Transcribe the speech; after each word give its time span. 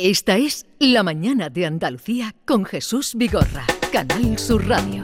Esta 0.00 0.36
es 0.36 0.64
La 0.78 1.02
Mañana 1.02 1.50
de 1.50 1.66
Andalucía 1.66 2.32
con 2.44 2.64
Jesús 2.64 3.16
Vigorra, 3.16 3.66
Canal 3.92 4.38
Sur 4.38 4.68
Radio. 4.68 5.02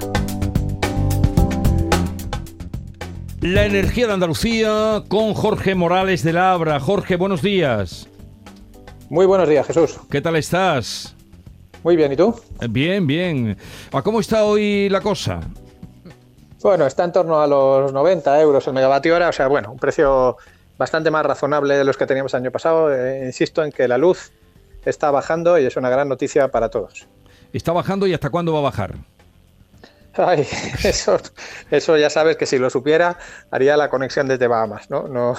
La 3.40 3.66
energía 3.66 4.06
de 4.06 4.12
Andalucía 4.12 5.02
con 5.08 5.34
Jorge 5.34 5.74
Morales 5.74 6.22
de 6.22 6.32
Labra. 6.32 6.78
Jorge, 6.78 7.16
buenos 7.16 7.42
días. 7.42 8.06
Muy 9.10 9.26
buenos 9.26 9.48
días, 9.48 9.66
Jesús. 9.66 9.98
¿Qué 10.08 10.20
tal 10.20 10.36
estás? 10.36 11.16
Muy 11.82 11.96
bien, 11.96 12.12
¿y 12.12 12.16
tú? 12.16 12.32
Bien, 12.70 13.04
bien. 13.04 13.56
¿A 13.90 14.00
cómo 14.00 14.20
está 14.20 14.44
hoy 14.44 14.88
la 14.90 15.00
cosa? 15.00 15.40
Bueno, 16.62 16.86
está 16.86 17.02
en 17.02 17.10
torno 17.10 17.40
a 17.40 17.48
los 17.48 17.92
90 17.92 18.40
euros 18.40 18.64
el 18.68 18.74
megavatio 18.74 19.16
hora, 19.16 19.30
o 19.30 19.32
sea, 19.32 19.48
bueno, 19.48 19.72
un 19.72 19.78
precio 19.80 20.36
bastante 20.78 21.10
más 21.10 21.26
razonable 21.26 21.76
de 21.76 21.82
los 21.82 21.96
que 21.96 22.06
teníamos 22.06 22.32
el 22.34 22.42
año 22.42 22.52
pasado. 22.52 22.94
Eh, 22.94 23.24
insisto 23.26 23.64
en 23.64 23.72
que 23.72 23.88
la 23.88 23.98
luz 23.98 24.30
está 24.84 25.10
bajando 25.10 25.58
y 25.58 25.66
es 25.66 25.76
una 25.76 25.90
gran 25.90 26.08
noticia 26.08 26.48
para 26.48 26.68
todos. 26.68 27.06
¿Está 27.52 27.72
bajando 27.72 28.06
y 28.06 28.14
hasta 28.14 28.30
cuándo 28.30 28.52
va 28.52 28.58
a 28.58 28.62
bajar? 28.62 28.94
Ay, 30.16 30.46
eso, 30.84 31.18
eso 31.70 31.96
ya 31.96 32.08
sabes 32.08 32.36
que 32.36 32.46
si 32.46 32.58
lo 32.58 32.70
supiera 32.70 33.18
haría 33.50 33.76
la 33.76 33.90
conexión 33.90 34.28
desde 34.28 34.46
Bahamas, 34.46 34.88
¿no? 34.88 35.08
no, 35.08 35.34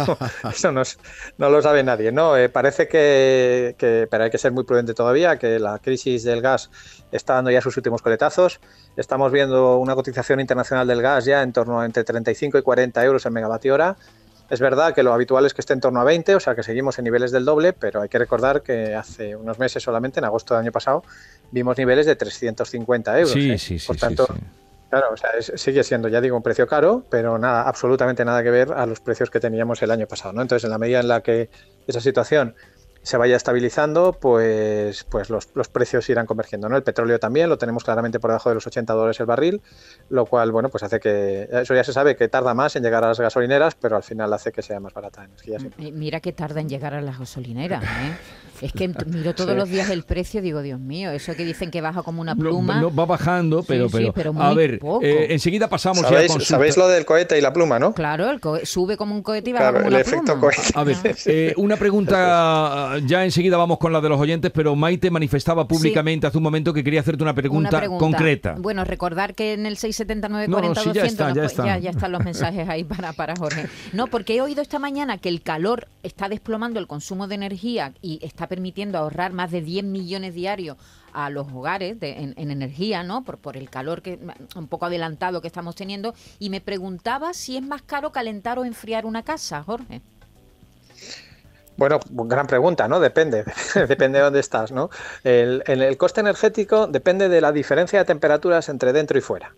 eso 0.52 0.72
no, 0.72 1.50
lo 1.50 1.62
sabe 1.62 1.82
nadie, 1.82 2.12
¿no? 2.12 2.36
Eh, 2.36 2.48
parece 2.48 2.86
que, 2.86 3.74
que, 3.76 4.06
pero 4.10 4.24
hay 4.24 4.30
que 4.30 4.38
ser 4.38 4.52
muy 4.52 4.64
prudente 4.64 4.94
todavía, 4.94 5.36
que 5.36 5.58
la 5.58 5.78
crisis 5.78 6.22
del 6.22 6.42
gas 6.42 6.70
está 7.10 7.34
dando 7.34 7.50
ya 7.50 7.60
sus 7.60 7.76
últimos 7.76 8.02
coletazos. 8.02 8.60
Estamos 8.96 9.32
viendo 9.32 9.78
una 9.78 9.94
cotización 9.94 10.38
internacional 10.40 10.86
del 10.86 11.02
gas 11.02 11.24
ya 11.24 11.42
en 11.42 11.52
torno 11.52 11.80
a 11.80 11.86
entre 11.86 12.04
35 12.04 12.58
y 12.58 12.62
40 12.62 13.04
euros 13.04 13.26
el 13.26 13.32
megavatio 13.32 13.74
hora 13.74 13.96
es 14.50 14.60
verdad 14.60 14.92
que 14.92 15.04
lo 15.04 15.12
habitual 15.12 15.46
es 15.46 15.54
que 15.54 15.60
esté 15.60 15.72
en 15.72 15.80
torno 15.80 16.00
a 16.00 16.04
20, 16.04 16.34
o 16.34 16.40
sea 16.40 16.56
que 16.56 16.64
seguimos 16.64 16.98
en 16.98 17.04
niveles 17.04 17.30
del 17.30 17.44
doble, 17.44 17.72
pero 17.72 18.02
hay 18.02 18.08
que 18.08 18.18
recordar 18.18 18.62
que 18.62 18.96
hace 18.96 19.36
unos 19.36 19.60
meses 19.60 19.82
solamente, 19.82 20.18
en 20.18 20.24
agosto 20.24 20.54
del 20.54 20.64
año 20.64 20.72
pasado, 20.72 21.04
vimos 21.52 21.78
niveles 21.78 22.04
de 22.06 22.16
350 22.16 23.20
euros. 23.20 23.32
Sí, 23.32 23.52
¿eh? 23.52 23.58
sí, 23.58 23.78
sí. 23.78 23.86
Por 23.86 23.96
tanto, 23.96 24.26
claro, 24.90 25.06
o 25.12 25.16
sea, 25.16 25.30
sigue 25.40 25.84
siendo, 25.84 26.08
ya 26.08 26.20
digo, 26.20 26.36
un 26.36 26.42
precio 26.42 26.66
caro, 26.66 27.04
pero 27.08 27.38
nada, 27.38 27.62
absolutamente 27.62 28.24
nada 28.24 28.42
que 28.42 28.50
ver 28.50 28.72
a 28.72 28.86
los 28.86 28.98
precios 28.98 29.30
que 29.30 29.38
teníamos 29.38 29.80
el 29.82 29.92
año 29.92 30.08
pasado. 30.08 30.32
¿no? 30.32 30.42
Entonces, 30.42 30.64
en 30.64 30.70
la 30.70 30.78
medida 30.78 30.98
en 30.98 31.06
la 31.08 31.20
que 31.20 31.48
esa 31.86 32.00
situación 32.00 32.56
se 33.02 33.16
vaya 33.16 33.36
estabilizando, 33.36 34.12
pues, 34.12 35.04
pues 35.04 35.30
los, 35.30 35.46
precios 35.72 36.08
irán 36.10 36.26
convergiendo. 36.26 36.68
¿no? 36.68 36.76
El 36.76 36.82
petróleo 36.82 37.18
también 37.18 37.48
lo 37.48 37.56
tenemos 37.58 37.84
claramente 37.84 38.20
por 38.20 38.30
debajo 38.30 38.50
de 38.50 38.56
los 38.56 38.66
80 38.66 38.92
dólares 38.92 39.20
el 39.20 39.26
barril, 39.26 39.62
lo 40.10 40.26
cual, 40.26 40.52
bueno, 40.52 40.68
pues 40.68 40.82
hace 40.82 41.00
que, 41.00 41.48
eso 41.50 41.74
ya 41.74 41.84
se 41.84 41.92
sabe 41.92 42.16
que 42.16 42.28
tarda 42.28 42.54
más 42.54 42.76
en 42.76 42.82
llegar 42.82 43.02
a 43.04 43.08
las 43.08 43.20
gasolineras, 43.20 43.74
pero 43.74 43.96
al 43.96 44.02
final 44.02 44.32
hace 44.32 44.52
que 44.52 44.62
sea 44.62 44.80
más 44.80 44.92
barata 44.92 45.22
la 45.22 45.26
energía. 45.26 45.58
Mira 45.92 46.20
que 46.20 46.32
tarda 46.32 46.60
en 46.60 46.68
llegar 46.68 46.94
a 46.94 47.00
las 47.00 47.18
gasolineras, 47.18 47.82
¿eh? 47.82 48.16
Es 48.60 48.72
que 48.72 48.88
miro 49.06 49.34
todos 49.34 49.56
los 49.56 49.68
días 49.68 49.88
el 49.88 50.02
precio, 50.02 50.42
digo, 50.42 50.60
Dios 50.60 50.78
mío, 50.78 51.10
eso 51.10 51.34
que 51.34 51.44
dicen 51.44 51.70
que 51.70 51.80
baja 51.80 52.02
como 52.02 52.20
una 52.20 52.36
pluma. 52.36 52.80
No, 52.80 52.94
va 52.94 53.06
bajando, 53.06 53.62
pero, 53.62 53.88
pero, 53.88 54.34
a 54.38 54.54
ver, 54.54 54.80
eh, 55.02 55.28
enseguida 55.30 55.68
pasamos 55.68 56.00
¿Sabéis, 56.00 56.34
ya 56.34 56.40
Sabéis 56.40 56.76
lo 56.76 56.86
del 56.88 57.06
cohete 57.06 57.38
y 57.38 57.40
la 57.40 57.52
pluma, 57.52 57.78
¿no? 57.78 57.94
Claro, 57.94 58.30
el 58.30 58.40
sube 58.66 58.96
como 58.96 59.14
un 59.14 59.22
cohete 59.22 59.50
y 59.50 59.52
baja 59.54 59.72
como 59.72 59.86
una 59.86 60.02
pluma. 60.02 60.42
A 60.74 60.84
ver, 60.84 60.96
eh, 61.24 61.54
una 61.56 61.76
pregunta, 61.76 62.89
ya 62.98 63.24
enseguida 63.24 63.56
vamos 63.56 63.78
con 63.78 63.92
la 63.92 64.00
de 64.00 64.08
los 64.08 64.20
oyentes, 64.20 64.50
pero 64.52 64.74
Maite 64.76 65.10
manifestaba 65.10 65.66
públicamente 65.66 66.26
hace 66.26 66.36
un 66.38 66.44
momento 66.44 66.72
que 66.72 66.84
quería 66.84 67.00
hacerte 67.00 67.22
una 67.22 67.34
pregunta, 67.34 67.86
concreta. 67.98 68.56
Bueno, 68.58 68.84
recordar 68.84 69.34
que 69.34 69.54
en 69.54 69.66
el 69.66 69.76
679 69.76 70.52
40 70.52 70.84
ya, 70.92 70.92
ya, 71.64 71.78
ya, 71.78 71.90
están 71.90 72.12
los 72.12 72.24
mensajes 72.24 72.68
ahí 72.68 72.84
para, 72.84 73.12
para 73.12 73.34
Jorge. 73.36 73.66
No, 73.92 74.06
porque 74.06 74.36
he 74.36 74.40
oído 74.40 74.62
esta 74.62 74.78
mañana 74.78 75.18
que 75.18 75.28
el 75.28 75.42
calor 75.42 75.88
está 76.02 76.28
desplomando 76.28 76.80
el 76.80 76.86
consumo 76.86 77.28
de 77.28 77.34
energía 77.34 77.92
y 78.02 78.18
está 78.22 78.46
permitiendo 78.46 78.98
ahorrar 78.98 79.32
más 79.32 79.50
de 79.50 79.62
10 79.62 79.84
millones 79.84 80.34
diarios 80.34 80.76
a 81.12 81.30
los 81.30 81.48
hogares 81.52 81.96
en, 82.00 82.34
energía, 82.36 83.02
¿no? 83.02 83.24
Por, 83.24 83.38
por 83.38 83.56
el 83.56 83.68
calor 83.68 84.02
que 84.02 84.18
un 84.54 84.68
poco 84.68 84.86
adelantado 84.86 85.40
que 85.40 85.48
estamos 85.48 85.74
teniendo. 85.74 86.14
Y 86.38 86.50
me 86.50 86.60
preguntaba 86.60 87.34
si 87.34 87.56
es 87.56 87.62
más 87.62 87.82
caro 87.82 88.12
calentar 88.12 88.58
o 88.58 88.64
enfriar 88.64 89.06
una 89.06 89.22
casa, 89.22 89.62
Jorge. 89.62 90.00
Bueno, 91.80 91.98
gran 92.10 92.46
pregunta, 92.46 92.88
¿no? 92.88 93.00
Depende, 93.00 93.42
depende 93.88 94.18
de 94.18 94.24
dónde 94.24 94.40
estás, 94.40 94.70
¿no? 94.70 94.90
El, 95.24 95.62
el, 95.66 95.96
coste 95.96 96.20
energético 96.20 96.86
depende 96.86 97.30
de 97.30 97.40
la 97.40 97.52
diferencia 97.52 97.98
de 98.00 98.04
temperaturas 98.04 98.68
entre 98.68 98.92
dentro 98.92 99.16
y 99.16 99.22
fuera. 99.22 99.54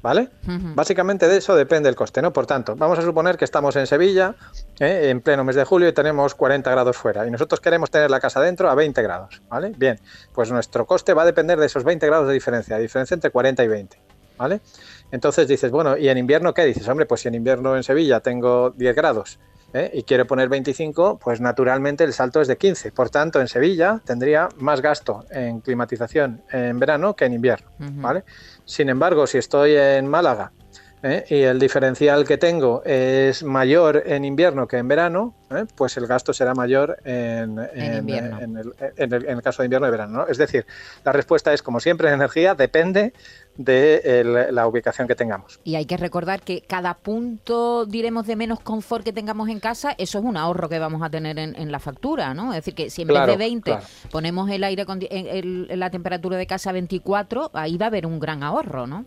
¿Vale? 0.00 0.30
Básicamente 0.46 1.28
de 1.28 1.38
eso 1.38 1.56
depende 1.56 1.88
el 1.90 1.96
coste, 1.96 2.22
¿no? 2.22 2.32
Por 2.32 2.46
tanto, 2.46 2.74
vamos 2.76 2.98
a 3.00 3.02
suponer 3.02 3.36
que 3.36 3.44
estamos 3.44 3.76
en 3.76 3.86
Sevilla 3.86 4.34
¿eh? 4.78 5.10
en 5.10 5.20
pleno 5.20 5.44
mes 5.44 5.56
de 5.56 5.64
julio 5.64 5.88
y 5.88 5.92
tenemos 5.92 6.36
40 6.36 6.70
grados 6.70 6.96
fuera 6.96 7.26
y 7.26 7.30
nosotros 7.32 7.60
queremos 7.60 7.90
tener 7.90 8.08
la 8.08 8.20
casa 8.20 8.40
dentro 8.40 8.70
a 8.70 8.76
20 8.76 9.02
grados, 9.02 9.42
¿vale? 9.50 9.72
Bien, 9.76 9.98
pues 10.32 10.50
nuestro 10.52 10.86
coste 10.86 11.12
va 11.14 11.22
a 11.22 11.26
depender 11.26 11.58
de 11.58 11.66
esos 11.66 11.82
20 11.82 12.06
grados 12.06 12.28
de 12.28 12.34
diferencia, 12.34 12.76
de 12.76 12.82
diferencia 12.82 13.14
entre 13.14 13.30
40 13.30 13.64
y 13.64 13.68
20, 13.68 14.00
¿vale? 14.38 14.60
Entonces 15.10 15.48
dices, 15.48 15.70
bueno, 15.72 15.98
¿y 15.98 16.08
en 16.08 16.16
invierno 16.16 16.54
qué? 16.54 16.64
Dices, 16.64 16.88
hombre, 16.88 17.04
pues 17.04 17.22
si 17.22 17.28
en 17.28 17.34
invierno 17.34 17.76
en 17.76 17.82
Sevilla 17.82 18.20
tengo 18.20 18.70
10 18.70 18.94
grados 18.94 19.38
¿eh? 19.72 19.90
y 19.92 20.02
quiero 20.02 20.26
poner 20.26 20.48
25, 20.48 21.18
pues 21.18 21.40
naturalmente 21.40 22.04
el 22.04 22.12
salto 22.12 22.40
es 22.40 22.48
de 22.48 22.56
15. 22.56 22.92
Por 22.92 23.10
tanto, 23.10 23.40
en 23.40 23.48
Sevilla 23.48 24.00
tendría 24.04 24.48
más 24.56 24.80
gasto 24.80 25.24
en 25.30 25.60
climatización 25.60 26.42
en 26.50 26.78
verano 26.78 27.14
que 27.14 27.26
en 27.26 27.34
invierno, 27.34 27.70
¿vale? 27.78 28.24
Sin 28.64 28.88
embargo, 28.88 29.26
si 29.26 29.38
estoy 29.38 29.74
en 29.76 30.06
Málaga 30.06 30.52
¿eh? 31.02 31.24
y 31.28 31.42
el 31.42 31.58
diferencial 31.58 32.24
que 32.26 32.38
tengo 32.38 32.82
es 32.84 33.42
mayor 33.42 34.02
en 34.06 34.24
invierno 34.24 34.66
que 34.66 34.78
en 34.78 34.88
verano, 34.88 35.34
¿eh? 35.50 35.64
pues 35.74 35.96
el 35.96 36.06
gasto 36.06 36.32
será 36.32 36.54
mayor 36.54 36.98
en, 37.04 37.58
el, 37.58 39.42
caso 39.42 39.62
de 39.62 39.66
invierno 39.66 39.88
y 39.88 39.90
verano. 39.90 40.26
Es 40.28 40.38
decir, 40.38 40.66
la 41.04 41.12
respuesta 41.12 41.52
es, 41.52 41.62
como 41.62 41.80
siempre 41.80 42.08
en 42.08 42.14
energía, 42.14 42.54
depende 42.54 43.12
de 43.58 44.48
la 44.52 44.66
ubicación 44.66 45.06
que 45.06 45.14
tengamos. 45.14 45.60
Y 45.64 45.74
hay 45.74 45.84
que 45.84 45.96
recordar 45.96 46.40
que 46.40 46.62
cada 46.62 46.94
punto, 46.94 47.84
diremos, 47.84 48.26
de 48.26 48.36
menos 48.36 48.60
confort 48.60 49.04
que 49.04 49.12
tengamos 49.12 49.48
en 49.48 49.60
casa, 49.60 49.94
eso 49.98 50.18
es 50.18 50.24
un 50.24 50.36
ahorro 50.36 50.68
que 50.68 50.78
vamos 50.78 51.02
a 51.02 51.10
tener 51.10 51.38
en, 51.38 51.72
la 51.72 51.80
factura, 51.80 52.32
¿no? 52.32 52.52
Es 52.52 52.58
decir, 52.58 52.74
que 52.74 52.88
si 52.88 53.02
en 53.02 53.08
vez 53.08 53.26
de 53.26 53.36
20 53.36 53.78
ponemos 54.10 54.48
el 54.48 54.64
aire 54.64 54.86
con 54.86 55.00
la 55.00 55.90
temperatura 55.90 56.38
de 56.38 56.46
casa 56.46 56.70
a 56.70 56.72
24, 56.72 57.50
ahí 57.52 57.76
va 57.76 57.86
a 57.86 57.88
haber 57.88 58.06
un 58.06 58.20
gran 58.20 58.42
ahorro, 58.42 58.86
¿no? 58.86 59.04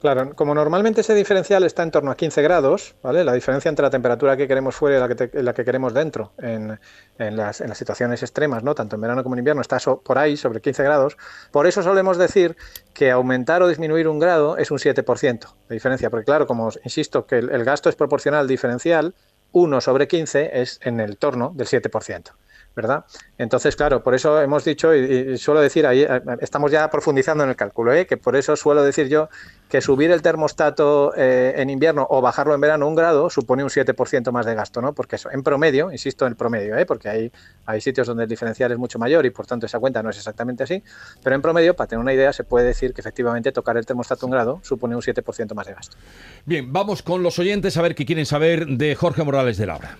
Claro, 0.00 0.34
como 0.34 0.54
normalmente 0.54 1.00
ese 1.00 1.14
diferencial 1.14 1.64
está 1.64 1.82
en 1.82 1.90
torno 1.90 2.10
a 2.10 2.16
15 2.16 2.42
grados, 2.42 2.94
¿vale? 3.02 3.24
La 3.24 3.32
diferencia 3.32 3.70
entre 3.70 3.82
la 3.82 3.90
temperatura 3.90 4.36
que 4.36 4.46
queremos 4.46 4.74
fuera 4.74 4.98
y 4.98 5.00
la 5.00 5.08
que, 5.08 5.42
la 5.42 5.54
que 5.54 5.64
queremos 5.64 5.94
dentro 5.94 6.32
en, 6.38 6.78
las, 7.18 7.62
situaciones 7.74 8.22
extremas, 8.22 8.62
¿no? 8.62 8.74
Tanto 8.74 8.96
en 8.96 9.00
verano 9.00 9.22
como 9.22 9.36
en 9.36 9.38
invierno, 9.38 9.62
está 9.62 9.78
por 9.78 10.18
ahí, 10.18 10.36
sobre 10.36 10.60
15 10.60 10.82
grados. 10.82 11.16
Por 11.50 11.66
eso 11.66 11.82
solemos 11.82 12.18
decir 12.18 12.56
que 12.92 13.10
aumentar 13.10 13.62
o 13.62 13.68
disminuir 13.68 14.06
un 14.06 14.18
grado 14.18 14.58
es 14.58 14.70
un 14.70 14.78
7% 14.78 15.54
de 15.68 15.74
diferencia, 15.74 16.10
porque 16.10 16.26
claro, 16.26 16.46
como 16.46 16.70
insisto, 16.84 17.26
que 17.26 17.38
el, 17.38 17.50
el 17.50 17.64
gasto 17.64 17.88
es 17.88 17.96
proporcional 17.96 18.40
al 18.40 18.48
diferencial, 18.48 19.14
1 19.52 19.80
sobre 19.80 20.08
15 20.08 20.60
es 20.60 20.78
en 20.82 21.00
el 21.00 21.16
torno 21.16 21.52
del 21.54 21.66
7%. 21.66 22.32
¿Verdad? 22.76 23.06
Entonces, 23.38 23.74
claro, 23.74 24.02
por 24.02 24.14
eso 24.14 24.40
hemos 24.40 24.62
dicho, 24.62 24.94
y, 24.94 25.38
suelo 25.38 25.62
decir 25.62 25.86
ahí, 25.86 26.02
eh, 26.02 26.20
estamos 26.40 26.70
ya 26.70 26.88
profundizando 26.90 27.42
en 27.42 27.50
el 27.50 27.56
cálculo, 27.56 27.94
¿eh? 27.94 28.06
que 28.06 28.18
por 28.18 28.36
eso 28.36 28.54
suelo 28.54 28.84
decir 28.84 29.08
yo 29.08 29.30
que 29.70 29.80
subir 29.80 30.10
el 30.10 30.20
termostato 30.20 31.14
eh, 31.16 31.54
en 31.56 31.70
invierno 31.70 32.06
o 32.08 32.20
bajarlo 32.20 32.54
en 32.54 32.60
verano 32.60 32.86
un 32.86 32.94
grado 32.94 33.30
supone 33.30 33.64
un 33.64 33.70
7% 33.70 34.30
más 34.30 34.44
de 34.44 34.54
gasto, 34.54 34.82
¿no? 34.82 34.92
Porque 34.92 35.16
eso, 35.16 35.30
en 35.32 35.42
promedio, 35.42 35.90
insisto 35.90 36.26
en 36.26 36.32
el 36.32 36.36
promedio, 36.36 36.76
¿eh? 36.76 36.84
porque 36.84 37.08
hay, 37.08 37.32
hay 37.64 37.80
sitios 37.80 38.06
donde 38.06 38.24
el 38.24 38.28
diferencial 38.28 38.70
es 38.70 38.78
mucho 38.78 38.98
mayor 38.98 39.24
y 39.24 39.30
por 39.30 39.46
tanto 39.46 39.64
esa 39.64 39.78
cuenta 39.78 40.02
no 40.02 40.10
es 40.10 40.18
exactamente 40.18 40.62
así, 40.62 40.82
pero 41.24 41.34
en 41.34 41.40
promedio, 41.40 41.74
para 41.74 41.88
tener 41.88 42.02
una 42.02 42.12
idea, 42.12 42.32
se 42.34 42.44
puede 42.44 42.66
decir 42.66 42.92
que 42.92 43.00
efectivamente 43.00 43.52
tocar 43.52 43.78
el 43.78 43.86
termostato 43.86 44.26
un 44.26 44.32
grado 44.32 44.60
supone 44.62 44.94
un 44.94 45.02
7% 45.02 45.54
más 45.54 45.66
de 45.66 45.72
gasto. 45.72 45.96
Bien, 46.44 46.70
vamos 46.70 47.02
con 47.02 47.22
los 47.22 47.38
oyentes 47.38 47.78
a 47.78 47.82
ver 47.82 47.94
qué 47.94 48.04
quieren 48.04 48.26
saber 48.26 48.66
de 48.66 48.94
Jorge 48.94 49.24
Morales 49.24 49.56
de 49.56 49.66
Laura. 49.66 49.96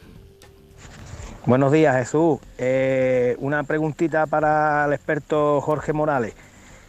Buenos 1.46 1.70
días, 1.70 1.94
Jesús. 1.94 2.40
Eh, 2.58 3.36
una 3.38 3.62
preguntita 3.62 4.26
para 4.26 4.84
el 4.84 4.92
experto 4.92 5.60
Jorge 5.60 5.92
Morales. 5.92 6.34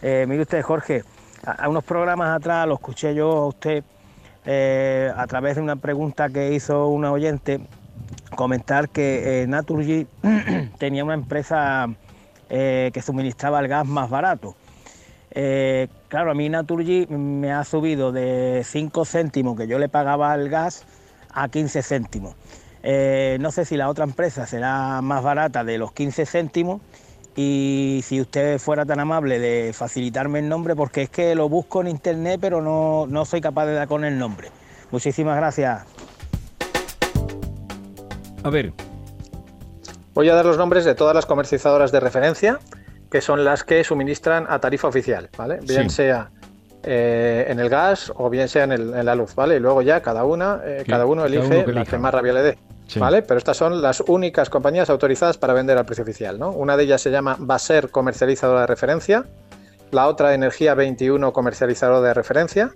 Eh, 0.02 0.26
mire 0.28 0.42
usted, 0.42 0.64
Jorge, 0.64 1.04
a, 1.46 1.70
unos 1.70 1.84
programas 1.84 2.36
atrás 2.36 2.68
lo 2.68 2.74
escuché 2.74 3.14
yo 3.14 3.30
a 3.30 3.46
usted 3.46 3.84
eh, 4.48 5.14
a 5.16 5.28
través 5.28 5.58
de 5.58 5.62
una 5.62 5.76
pregunta 5.76 6.30
que 6.30 6.54
hizo 6.54 6.88
una 6.88 7.12
oyente 7.12 7.60
comentar 8.36 8.90
que 8.90 9.46
Naturgy 9.48 10.08
tenía 10.80 11.04
una 11.04 11.14
empresa 11.14 11.88
que 12.50 13.02
suministraba 13.06 13.60
el 13.60 13.68
gas 13.68 13.86
más 13.86 14.10
barato. 14.10 14.56
claro, 16.10 16.32
a 16.32 16.34
mí 16.34 16.50
Naturgy 16.50 17.06
me 17.06 17.52
ha 17.52 17.64
subido 17.64 18.12
de 18.12 18.64
5 18.66 19.06
céntimos 19.06 19.56
que 19.56 19.68
yo 19.68 19.78
le 19.78 19.88
pagaba 19.88 20.34
el 20.34 20.50
gas 20.50 20.84
a 21.32 21.48
15 21.48 21.84
céntimos. 21.84 22.36
Eh, 22.84 23.38
no 23.40 23.52
sé 23.52 23.66
si 23.66 23.78
la 23.78 23.90
otra 23.90 24.04
empresa 24.04 24.46
será 24.46 25.02
más 25.02 25.24
barata 25.24 25.64
de 25.64 25.78
los 25.78 25.92
15 25.92 26.26
céntimos 26.26 26.82
y 27.36 28.02
si 28.04 28.22
usted 28.22 28.60
fuera 28.60 28.86
tan 28.86 29.00
amable 29.00 29.40
de 29.40 29.74
facilitarme 29.74 30.40
el 30.40 30.50
nombre, 30.50 30.76
porque 30.76 31.04
es 31.04 31.10
que 31.10 31.36
lo 31.36 31.50
busco 31.50 31.82
en 31.82 31.88
internet, 31.88 32.40
pero 32.42 32.62
no, 32.62 33.06
no 33.08 33.26
soy 33.26 33.42
capaz 33.42 33.66
de 33.66 33.74
dar 33.74 33.88
con 33.88 34.06
el 34.06 34.18
nombre. 34.18 34.50
Muchísimas 34.92 35.36
gracias. 35.38 35.84
A 38.44 38.50
ver, 38.50 38.74
Voy 40.18 40.28
a 40.30 40.34
dar 40.34 40.48
los 40.48 40.58
nombres 40.58 40.84
de 40.84 40.96
todas 40.96 41.14
las 41.14 41.28
comercializadoras 41.28 41.92
de 41.92 42.00
referencia, 42.00 42.58
que 43.12 43.22
son 43.22 43.46
las 43.46 43.64
que 43.64 43.84
suministran 43.84 44.48
a 44.50 44.58
tarifa 44.58 44.88
oficial, 44.88 45.30
¿vale? 45.38 45.60
Bien 45.62 45.92
sea 45.92 46.32
eh, 46.82 47.46
en 47.48 47.60
el 47.60 47.70
gas 47.70 48.12
o 48.16 48.28
bien 48.28 48.48
sea 48.48 48.64
en, 48.64 49.06
la 49.06 49.14
luz, 49.14 49.36
¿vale? 49.36 49.58
Y 49.58 49.60
luego 49.60 49.84
ya 49.84 50.02
cada 50.02 50.26
una, 50.26 50.60
eh, 50.66 50.86
cada 50.88 51.06
uno 51.06 51.24
elige 51.24 51.68
la 51.68 51.86
que 51.86 52.00
más 52.00 52.12
rabia 52.12 52.34
le 52.34 52.42
dé. 52.42 52.58
¿Vale? 52.96 53.22
Pero 53.22 53.38
estas 53.38 53.58
son 53.58 53.82
las 53.82 54.02
únicas 54.08 54.50
compañías 54.50 54.90
autorizadas 54.90 55.38
para 55.38 55.54
vender 55.54 55.78
al 55.78 55.86
precio 55.86 56.04
oficial. 56.04 56.40
¿no? 56.40 56.52
Una 56.52 56.78
de 56.78 56.84
ellas 56.84 57.02
se 57.02 57.12
llama 57.12 57.36
Baser 57.38 57.90
Comercializadora 57.90 58.62
de 58.62 58.68
Referencia, 58.68 59.26
la 59.92 60.08
otra 60.08 60.34
Energía 60.34 60.74
21 60.74 61.34
Comercializador 61.34 62.04
de 62.04 62.14
Referencia, 62.14 62.74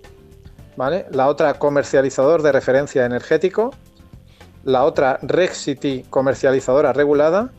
¿vale? 0.76 1.06
la 1.10 1.28
otra 1.28 1.54
Comercializador 1.54 2.42
de 2.42 2.52
Referencia 2.52 3.06
Energético, 3.06 3.74
la 4.64 4.84
otra 4.84 5.18
Rexity 5.22 6.04
Comercializadora 6.10 6.92
Regulada, 6.92 7.50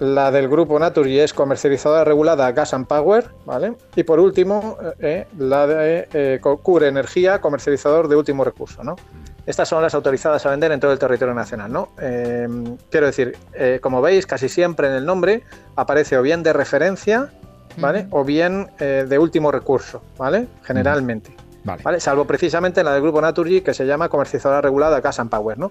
la 0.00 0.30
del 0.30 0.48
grupo 0.48 0.78
Naturgy 0.78 1.20
es 1.20 1.34
comercializadora 1.34 2.04
regulada 2.04 2.50
Gas 2.52 2.72
and 2.72 2.86
Power, 2.86 3.28
¿vale? 3.44 3.76
Y 3.94 4.02
por 4.02 4.18
último, 4.18 4.78
eh, 4.98 5.26
la 5.36 5.66
de 5.66 6.08
eh, 6.14 6.40
Cure 6.40 6.88
Energía, 6.88 7.38
comercializador 7.42 8.08
de 8.08 8.16
último 8.16 8.42
recurso, 8.42 8.82
¿no? 8.82 8.96
Estas 9.46 9.68
son 9.68 9.82
las 9.82 9.94
autorizadas 9.94 10.44
a 10.46 10.50
vender 10.50 10.72
en 10.72 10.80
todo 10.80 10.92
el 10.92 10.98
territorio 10.98 11.34
nacional, 11.34 11.72
¿no? 11.72 11.88
Em, 12.00 12.76
quiero 12.90 13.06
decir, 13.06 13.36
eh, 13.52 13.78
como 13.82 14.00
veis, 14.00 14.26
casi 14.26 14.48
siempre 14.48 14.88
en 14.88 14.94
el 14.94 15.06
nombre 15.06 15.42
aparece 15.76 16.16
o 16.18 16.22
bien 16.22 16.42
de 16.42 16.52
referencia, 16.52 17.30
¿vale? 17.78 18.06
O 18.10 18.24
bien 18.24 18.68
de 18.78 19.18
último 19.18 19.50
recurso, 19.50 20.02
¿vale? 20.18 20.48
Generalmente. 20.62 21.34
Vale. 21.64 22.00
Salvo 22.00 22.24
precisamente 22.24 22.82
la 22.82 22.92
del 22.92 23.02
grupo 23.02 23.20
Naturgy 23.20 23.60
que 23.60 23.74
se 23.74 23.86
llama 23.86 24.08
comercializadora 24.08 24.62
regulada 24.62 25.00
Gas 25.00 25.20
and 25.20 25.30
Power, 25.30 25.58
¿no? 25.58 25.70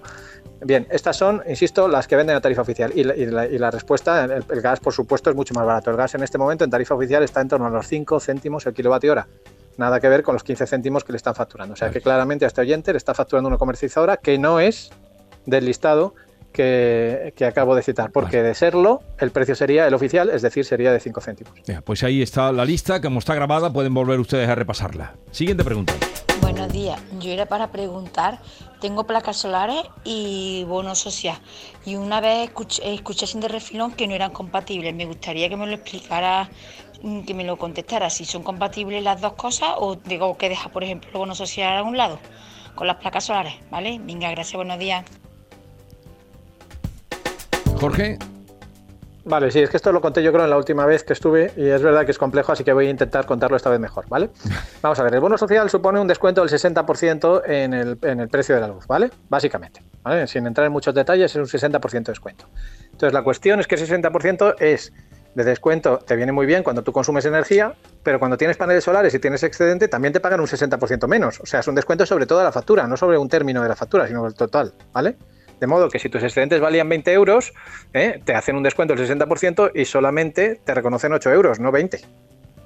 Bien, 0.62 0.86
estas 0.90 1.16
son, 1.16 1.42
insisto, 1.48 1.88
las 1.88 2.06
que 2.06 2.16
venden 2.16 2.36
a 2.36 2.40
tarifa 2.40 2.62
oficial. 2.62 2.92
Y 2.94 3.02
la, 3.04 3.70
respuesta, 3.70 4.24
el, 4.24 4.60
gas, 4.60 4.78
por 4.78 4.92
supuesto, 4.92 5.30
es 5.30 5.36
mucho 5.36 5.54
más 5.54 5.64
barato. 5.64 5.90
El 5.90 5.96
gas 5.96 6.14
en 6.14 6.22
este 6.22 6.38
momento 6.38 6.64
en 6.64 6.70
tarifa 6.70 6.94
oficial 6.94 7.22
está 7.22 7.40
en 7.40 7.48
torno 7.48 7.66
a 7.66 7.70
los 7.70 7.86
5 7.86 8.20
céntimos 8.20 8.66
el 8.66 8.74
kilovatio 8.74 9.12
hora. 9.12 9.26
Nada 9.76 10.00
que 10.00 10.08
ver 10.08 10.22
con 10.22 10.34
los 10.34 10.44
15 10.44 10.66
céntimos 10.66 11.04
que 11.04 11.12
le 11.12 11.16
están 11.16 11.34
facturando. 11.34 11.74
O 11.74 11.76
sea 11.76 11.90
que 11.90 12.00
claramente 12.00 12.44
a 12.44 12.48
este 12.48 12.60
oyente 12.60 12.92
le 12.92 12.98
está 12.98 13.14
facturando 13.14 13.48
una 13.48 13.58
comercializadora 13.58 14.16
que 14.16 14.38
no 14.38 14.60
es 14.60 14.90
del 15.46 15.64
listado 15.64 16.14
que, 16.52 17.44
acabo 17.46 17.74
de 17.74 17.82
citar, 17.82 18.10
porque 18.10 18.42
de 18.42 18.54
serlo, 18.54 19.02
el 19.18 19.30
precio 19.30 19.54
sería 19.54 19.86
el 19.86 19.94
oficial, 19.94 20.30
es 20.30 20.42
decir, 20.42 20.64
sería 20.64 20.92
de 20.92 21.00
5 21.00 21.20
céntimos. 21.20 21.52
pues 21.84 22.02
ahí 22.02 22.22
está 22.22 22.52
la 22.52 22.64
lista, 22.64 23.00
como 23.00 23.18
está 23.18 23.34
grabada, 23.34 23.72
pueden 23.72 23.94
volver 23.94 24.18
ustedes 24.20 24.48
a 24.48 24.54
repasarla. 24.54 25.14
Siguiente 25.30 25.64
pregunta. 25.64 25.94
Buenos 26.40 26.72
días, 26.72 27.00
yo 27.20 27.30
era 27.30 27.46
para 27.46 27.70
preguntar, 27.70 28.40
tengo 28.80 29.06
placas 29.06 29.36
solares 29.36 29.82
y 30.04 30.64
bono 30.66 30.94
social, 30.94 31.36
y 31.84 31.96
una 31.96 32.20
vez 32.20 32.48
escuché, 32.48 32.94
escuché 32.94 33.26
sin 33.26 33.40
de 33.40 33.48
refilón 33.48 33.92
que 33.92 34.06
no 34.06 34.14
eran 34.14 34.32
compatibles, 34.32 34.94
me 34.94 35.04
gustaría 35.04 35.48
que 35.48 35.56
me 35.56 35.66
lo 35.66 35.74
explicara 35.74 36.50
que 37.26 37.34
me 37.34 37.44
lo 37.44 37.56
contestara 37.56 38.10
si 38.10 38.24
son 38.24 38.42
compatibles 38.42 39.02
las 39.02 39.20
dos 39.20 39.34
cosas 39.34 39.70
o 39.76 39.96
digo 39.96 40.36
que 40.36 40.48
deja, 40.48 40.68
por 40.68 40.84
ejemplo, 40.84 41.10
el 41.12 41.18
bono 41.18 41.34
social 41.34 41.78
a 41.78 41.82
un 41.82 41.96
lado 41.96 42.18
con 42.74 42.86
las 42.86 42.96
placas 42.96 43.24
solares, 43.24 43.54
¿vale? 43.70 44.00
Venga, 44.02 44.30
gracias, 44.30 44.56
buenos 44.56 44.78
días. 44.78 45.04
Jorge. 47.78 48.18
Vale, 49.24 49.50
sí, 49.50 49.60
es 49.60 49.68
que 49.68 49.76
esto 49.76 49.92
lo 49.92 50.00
conté 50.00 50.22
yo 50.22 50.32
creo 50.32 50.44
en 50.44 50.50
la 50.50 50.56
última 50.56 50.86
vez 50.86 51.04
que 51.04 51.12
estuve 51.12 51.52
y 51.56 51.68
es 51.68 51.82
verdad 51.82 52.04
que 52.04 52.10
es 52.10 52.18
complejo, 52.18 52.52
así 52.52 52.64
que 52.64 52.72
voy 52.72 52.86
a 52.86 52.90
intentar 52.90 53.26
contarlo 53.26 53.56
esta 53.56 53.68
vez 53.68 53.78
mejor, 53.78 54.06
¿vale? 54.08 54.30
Vamos 54.82 54.98
a 54.98 55.02
ver, 55.02 55.14
el 55.14 55.20
bono 55.20 55.36
social 55.36 55.68
supone 55.68 56.00
un 56.00 56.08
descuento 56.08 56.44
del 56.44 56.50
60% 56.50 57.42
en 57.46 57.74
el, 57.74 57.98
en 58.02 58.20
el 58.20 58.28
precio 58.28 58.54
de 58.54 58.62
la 58.62 58.68
luz, 58.68 58.86
¿vale? 58.86 59.10
Básicamente, 59.28 59.82
¿vale? 60.02 60.26
Sin 60.26 60.46
entrar 60.46 60.66
en 60.66 60.72
muchos 60.72 60.94
detalles, 60.94 61.30
es 61.30 61.36
un 61.36 61.44
60% 61.44 61.92
de 61.92 62.00
descuento. 62.00 62.46
Entonces, 62.86 63.12
la 63.12 63.22
cuestión 63.22 63.60
es 63.60 63.66
que 63.66 63.74
ese 63.74 63.86
60% 63.94 64.56
es 64.58 64.92
de 65.34 65.44
descuento, 65.44 65.98
te 65.98 66.16
viene 66.16 66.32
muy 66.32 66.46
bien 66.46 66.62
cuando 66.62 66.82
tú 66.82 66.92
consumes 66.92 67.24
energía, 67.24 67.74
pero 68.02 68.18
cuando 68.18 68.36
tienes 68.36 68.56
paneles 68.56 68.84
solares 68.84 69.14
y 69.14 69.18
tienes 69.18 69.42
excedente, 69.42 69.88
también 69.88 70.12
te 70.12 70.20
pagan 70.20 70.40
un 70.40 70.46
60% 70.46 71.06
menos. 71.06 71.40
O 71.40 71.46
sea, 71.46 71.60
es 71.60 71.68
un 71.68 71.74
descuento 71.74 72.04
sobre 72.06 72.26
toda 72.26 72.44
la 72.44 72.52
factura, 72.52 72.86
no 72.86 72.96
sobre 72.96 73.18
un 73.18 73.28
término 73.28 73.62
de 73.62 73.68
la 73.68 73.76
factura, 73.76 74.06
sino 74.08 74.26
el 74.26 74.34
total, 74.34 74.74
¿vale? 74.92 75.16
De 75.60 75.66
modo 75.66 75.88
que 75.88 75.98
si 75.98 76.08
tus 76.08 76.22
excedentes 76.22 76.60
valían 76.60 76.88
20 76.88 77.12
euros, 77.12 77.52
¿eh? 77.92 78.20
te 78.24 78.34
hacen 78.34 78.56
un 78.56 78.62
descuento 78.62 78.94
del 78.94 79.06
60% 79.06 79.72
y 79.74 79.84
solamente 79.84 80.60
te 80.64 80.74
reconocen 80.74 81.12
8 81.12 81.30
euros, 81.32 81.60
no 81.60 81.70
20. 81.70 82.00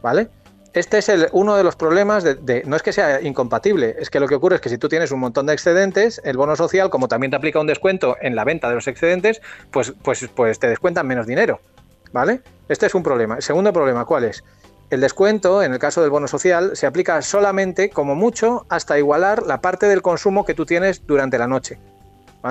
¿Vale? 0.01 0.29
Este 0.75 0.99
es 0.99 1.09
el, 1.09 1.29
uno 1.33 1.57
de 1.57 1.63
los 1.63 1.77
problemas 1.77 2.25
de, 2.25 2.63
no 2.67 2.75
es 2.75 2.83
que 2.83 2.93
sea 2.93 3.21
incompatible, 3.21 3.95
es 3.99 4.11
que 4.11 4.19
lo 4.19 4.27
que 4.27 4.35
ocurre 4.35 4.57
es 4.57 4.61
que 4.61 4.69
si 4.69 4.77
tú 4.77 4.89
tienes 4.89 5.13
un 5.13 5.21
montón 5.21 5.47
de 5.47 5.53
excedentes, 5.53 6.21
el 6.25 6.37
bono 6.37 6.57
social, 6.57 6.91
como 6.91 7.07
también 7.07 7.31
te 7.31 7.37
aplica 7.37 7.61
un 7.61 7.69
descuento 7.69 8.17
en 8.21 8.35
la 8.35 8.43
venta 8.45 8.69
de 8.69 8.75
los 8.75 8.89
excedentes, 8.89 9.41
pues, 9.71 9.93
pues, 10.03 10.29
pues 10.35 10.59
te 10.59 10.69
descuentan 10.69 11.07
menos 11.07 11.29
dinero. 11.29 11.61
¿Vale? 12.15 12.43
Este 12.69 12.87
es 12.87 12.95
un 12.95 13.03
problema. 13.03 13.35
El 13.35 13.43
segundo 13.43 13.73
problema, 13.73 14.05
¿cuál 14.05 14.23
es? 14.23 14.45
El 14.89 15.01
descuento, 15.01 15.65
en 15.65 15.73
el 15.73 15.81
caso 15.81 16.01
del 16.01 16.11
bono 16.11 16.29
social, 16.29 16.77
se 16.77 16.87
aplica 16.87 17.21
solamente, 17.23 17.91
como 17.91 18.15
mucho, 18.15 18.67
hasta 18.69 18.97
igualar 18.97 19.43
la 19.43 19.61
parte 19.61 19.87
del 19.87 20.01
consumo 20.01 20.45
que 20.45 20.55
tú 20.55 20.65
tienes 20.65 21.05
durante 21.09 21.39
la 21.39 21.49
noche. 21.49 21.77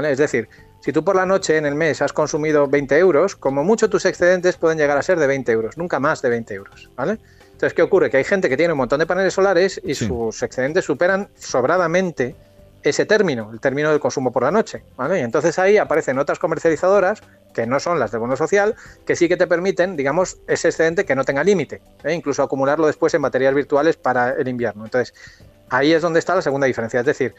Es 0.04 0.18
decir, 0.18 0.50
si 0.82 0.92
tú 0.92 1.06
por 1.06 1.16
la 1.16 1.26
noche 1.26 1.56
en 1.56 1.66
el 1.66 1.76
mes 1.76 2.02
has 2.02 2.12
consumido 2.12 2.68
20 2.68 2.98
euros, 2.98 3.38
como 3.38 3.64
mucho 3.64 3.90
tus 3.90 4.04
excedentes 4.04 4.58
pueden 4.58 4.78
llegar 4.78 4.98
a 4.98 5.02
ser 5.02 5.18
de 5.18 5.28
20 5.28 5.50
euros, 5.54 5.78
nunca 5.78 5.98
más 5.98 6.22
de 6.22 6.28
20 6.28 6.54
euros, 6.56 6.90
¿vale? 6.98 7.18
Entonces, 7.54 7.74
¿qué 7.74 7.84
ocurre? 7.84 8.10
Que 8.10 8.18
hay 8.18 8.26
gente 8.26 8.50
que 8.50 8.58
tiene 8.58 8.74
un 8.74 8.80
montón 8.80 9.00
de 9.00 9.06
paneles 9.06 9.34
solares 9.34 9.80
y 9.82 9.96
sus 9.96 10.44
excedentes 10.44 10.84
superan 10.84 11.30
sobradamente 11.36 12.36
ese 12.84 13.06
término, 13.06 13.50
el 13.52 13.60
término 13.60 13.90
del 13.90 14.00
consumo 14.00 14.32
por 14.32 14.44
la 14.44 14.52
noche, 14.52 14.84
¿vale? 14.96 15.20
Y 15.20 15.24
entonces 15.24 15.58
ahí 15.60 15.78
aparecen 15.78 16.20
otras 16.20 16.40
comercializadoras 16.40 17.22
que 17.54 17.66
no 17.66 17.80
son 17.80 18.00
las 18.00 18.12
de 18.12 18.18
bono 18.18 18.36
social, 18.36 18.76
que 19.06 19.16
sí 19.16 19.28
que 19.28 19.38
te 19.38 19.48
permiten, 19.48 19.96
digamos, 19.96 20.38
ese 20.48 20.70
excedente 20.70 21.06
que 21.06 21.16
no 21.16 21.24
tenga 21.24 21.44
límite, 21.44 21.82
¿eh? 22.04 22.14
incluso 22.14 22.44
acumularlo 22.44 22.88
después 22.88 23.14
en 23.14 23.22
baterías 23.22 23.54
virtuales 23.54 23.96
para 23.96 24.32
el 24.32 24.48
invierno. 24.48 24.86
Entonces, 24.86 25.14
ahí 25.70 25.94
es 25.94 26.02
donde 26.02 26.20
está 26.20 26.36
la 26.36 26.42
segunda 26.42 26.68
diferencia. 26.68 27.00
Es 27.00 27.06
decir, 27.06 27.36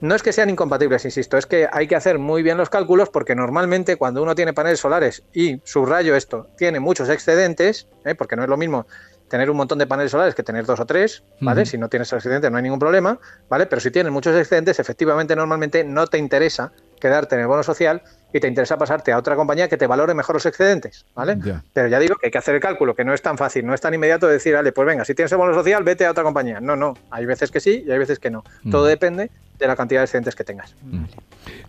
no 0.00 0.14
es 0.14 0.22
que 0.22 0.32
sean 0.32 0.48
incompatibles, 0.50 1.04
insisto, 1.04 1.36
es 1.36 1.46
que 1.46 1.68
hay 1.70 1.86
que 1.86 1.96
hacer 1.96 2.18
muy 2.18 2.42
bien 2.42 2.56
los 2.56 2.70
cálculos 2.70 3.08
porque 3.08 3.34
normalmente 3.34 3.96
cuando 3.96 4.22
uno 4.22 4.34
tiene 4.34 4.52
paneles 4.52 4.80
solares 4.80 5.24
y 5.32 5.60
subrayo 5.64 6.14
esto, 6.14 6.48
tiene 6.56 6.80
muchos 6.80 7.08
excedentes, 7.08 7.88
¿eh? 8.04 8.14
porque 8.14 8.36
no 8.36 8.42
es 8.42 8.48
lo 8.48 8.56
mismo 8.56 8.86
tener 9.28 9.50
un 9.50 9.56
montón 9.56 9.78
de 9.78 9.86
paneles 9.86 10.12
solares 10.12 10.34
que 10.34 10.42
tener 10.42 10.66
dos 10.66 10.80
o 10.80 10.86
tres, 10.86 11.22
¿vale? 11.40 11.66
Si 11.66 11.78
no 11.78 11.88
tienes 11.88 12.12
excedentes 12.12 12.50
no 12.50 12.56
hay 12.56 12.62
ningún 12.62 12.78
problema, 12.78 13.18
¿vale? 13.48 13.66
Pero 13.66 13.80
si 13.80 13.90
tienes 13.90 14.12
muchos 14.12 14.34
excedentes, 14.36 14.78
efectivamente 14.78 15.36
normalmente 15.36 15.84
no 15.84 16.06
te 16.06 16.18
interesa 16.18 16.72
quedarte 16.98 17.34
en 17.34 17.42
el 17.42 17.46
bono 17.46 17.62
social 17.62 18.02
y 18.32 18.40
te 18.40 18.48
interesa 18.48 18.76
pasarte 18.76 19.12
a 19.12 19.18
otra 19.18 19.36
compañía 19.36 19.68
que 19.68 19.76
te 19.76 19.86
valore 19.86 20.14
mejor 20.14 20.36
los 20.36 20.46
excedentes, 20.46 21.06
¿vale? 21.14 21.38
Pero 21.72 21.88
ya 21.88 21.98
digo 21.98 22.16
que 22.16 22.26
hay 22.26 22.30
que 22.30 22.38
hacer 22.38 22.54
el 22.54 22.60
cálculo, 22.60 22.94
que 22.94 23.04
no 23.04 23.14
es 23.14 23.22
tan 23.22 23.38
fácil, 23.38 23.64
no 23.64 23.74
es 23.74 23.80
tan 23.80 23.94
inmediato 23.94 24.26
decir, 24.26 24.54
vale, 24.54 24.72
pues 24.72 24.86
venga, 24.86 25.04
si 25.04 25.14
tienes 25.14 25.32
el 25.32 25.38
bono 25.38 25.54
social, 25.54 25.82
vete 25.82 26.04
a 26.04 26.10
otra 26.10 26.24
compañía. 26.24 26.60
No, 26.60 26.76
no, 26.76 26.94
hay 27.10 27.24
veces 27.24 27.50
que 27.50 27.60
sí 27.60 27.84
y 27.86 27.90
hay 27.90 27.98
veces 27.98 28.18
que 28.18 28.30
no. 28.30 28.44
Todo 28.70 28.84
depende 28.84 29.30
de 29.58 29.66
la 29.66 29.76
cantidad 29.76 30.00
de 30.00 30.04
excedentes 30.04 30.34
que 30.34 30.44
tengas. 30.44 30.74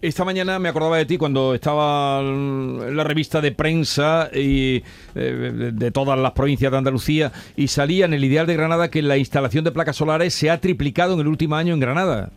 Esta 0.01 0.23
mañana 0.23 0.59
me 0.59 0.69
acordaba 0.69 0.97
de 0.97 1.05
ti 1.05 1.17
cuando 1.17 1.55
estaba 1.55 2.19
en 2.19 2.95
la 2.95 3.03
revista 3.03 3.41
de 3.41 3.51
prensa 3.51 4.29
y, 4.33 4.83
eh, 5.15 5.71
de 5.73 5.91
todas 5.91 6.17
las 6.19 6.31
provincias 6.33 6.71
de 6.71 6.77
Andalucía 6.77 7.31
y 7.55 7.67
salía 7.67 8.05
en 8.05 8.13
el 8.13 8.23
Ideal 8.23 8.47
de 8.47 8.55
Granada 8.55 8.89
que 8.89 9.01
la 9.01 9.17
instalación 9.17 9.63
de 9.63 9.71
placas 9.71 9.95
solares 9.95 10.33
se 10.33 10.49
ha 10.49 10.59
triplicado 10.59 11.15
en 11.15 11.21
el 11.21 11.27
último 11.27 11.55
año 11.55 11.73
en 11.73 11.79
Granada. 11.79 12.29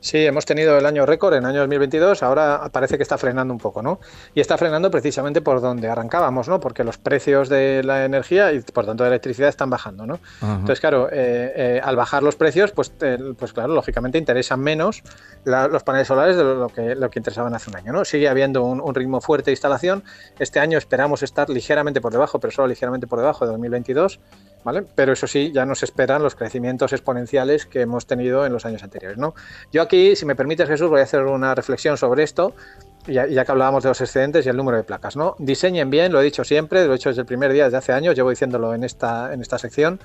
Sí, 0.00 0.24
hemos 0.24 0.46
tenido 0.46 0.78
el 0.78 0.86
año 0.86 1.04
récord 1.04 1.34
en 1.34 1.44
el 1.44 1.50
año 1.50 1.58
2022, 1.60 2.22
ahora 2.22 2.70
parece 2.72 2.96
que 2.96 3.02
está 3.02 3.18
frenando 3.18 3.52
un 3.52 3.60
poco, 3.60 3.82
¿no? 3.82 4.00
Y 4.34 4.40
está 4.40 4.56
frenando 4.56 4.90
precisamente 4.90 5.42
por 5.42 5.60
donde 5.60 5.88
arrancábamos, 5.88 6.48
¿no? 6.48 6.58
Porque 6.58 6.84
los 6.84 6.96
precios 6.96 7.50
de 7.50 7.82
la 7.84 8.06
energía 8.06 8.50
y 8.52 8.60
por 8.60 8.86
tanto 8.86 9.04
de 9.04 9.10
la 9.10 9.16
electricidad 9.16 9.50
están 9.50 9.68
bajando, 9.68 10.06
¿no? 10.06 10.18
Entonces, 10.40 10.80
claro, 10.80 11.08
eh, 11.12 11.52
eh, 11.54 11.80
al 11.84 11.96
bajar 11.96 12.22
los 12.22 12.34
precios, 12.34 12.72
pues, 12.72 12.92
pues 13.38 13.52
claro, 13.52 13.74
lógicamente 13.74 14.16
interesan 14.16 14.60
menos 14.60 15.02
los 15.44 15.82
paneles 15.82 16.08
solares 16.08 16.36
de 16.36 16.44
lo 16.44 16.68
que, 16.68 16.94
lo 16.94 17.10
que 17.10 17.18
interesaban 17.18 17.54
hace 17.54 17.68
un 17.68 17.76
año, 17.76 17.92
¿no? 17.92 18.04
Sigue 18.06 18.28
habiendo 18.28 18.64
un, 18.64 18.80
un, 18.80 18.94
ritmo 18.94 19.20
fuerte 19.20 19.50
de 19.50 19.52
instalación. 19.52 20.02
Este 20.38 20.60
año 20.60 20.78
esperamos 20.78 21.22
estar 21.22 21.50
ligeramente 21.50 22.00
por 22.00 22.12
debajo, 22.12 22.40
pero 22.40 22.50
solo 22.50 22.68
ligeramente 22.68 23.06
por 23.06 23.18
debajo 23.18 23.44
de 23.44 23.52
2022. 23.52 24.18
¿Vale? 24.64 24.84
Pero 24.94 25.12
eso 25.12 25.26
sí, 25.26 25.52
ya 25.52 25.64
nos 25.66 25.82
esperan 25.82 26.22
los 26.22 26.34
crecimientos 26.34 26.92
exponenciales 26.92 27.66
que 27.66 27.80
hemos 27.82 28.06
tenido 28.06 28.46
en 28.46 28.52
los 28.52 28.64
años 28.64 28.82
anteriores, 28.82 29.18
¿no? 29.18 29.34
Yo 29.72 29.82
aquí, 29.82 30.16
si 30.16 30.26
me 30.26 30.34
permites, 30.34 30.68
Jesús, 30.68 30.88
voy 30.88 31.00
a 31.00 31.04
hacer 31.04 31.24
una 31.24 31.54
reflexión 31.54 31.96
sobre 31.96 32.22
esto, 32.22 32.54
ya, 33.06 33.26
ya, 33.26 33.44
que 33.44 33.52
hablábamos 33.52 33.82
de 33.82 33.88
los 33.88 34.00
excedentes 34.00 34.44
y 34.44 34.48
el 34.48 34.56
número 34.56 34.76
de 34.76 34.84
placas, 34.84 35.16
¿no? 35.16 35.34
Diseñen 35.38 35.90
bien, 35.90 36.12
lo 36.12 36.20
he 36.20 36.24
dicho 36.24 36.44
siempre, 36.44 36.86
lo 36.86 36.92
he 36.92 36.96
hecho 36.96 37.08
desde 37.08 37.22
el 37.22 37.26
primer 37.26 37.52
día, 37.52 37.64
desde 37.64 37.78
hace 37.78 37.92
años, 37.92 38.14
llevo 38.14 38.30
diciéndolo 38.30 38.74
en 38.74 38.84
esta, 38.84 39.32
en 39.32 39.40
esta 39.40 39.58
sección, 39.58 40.00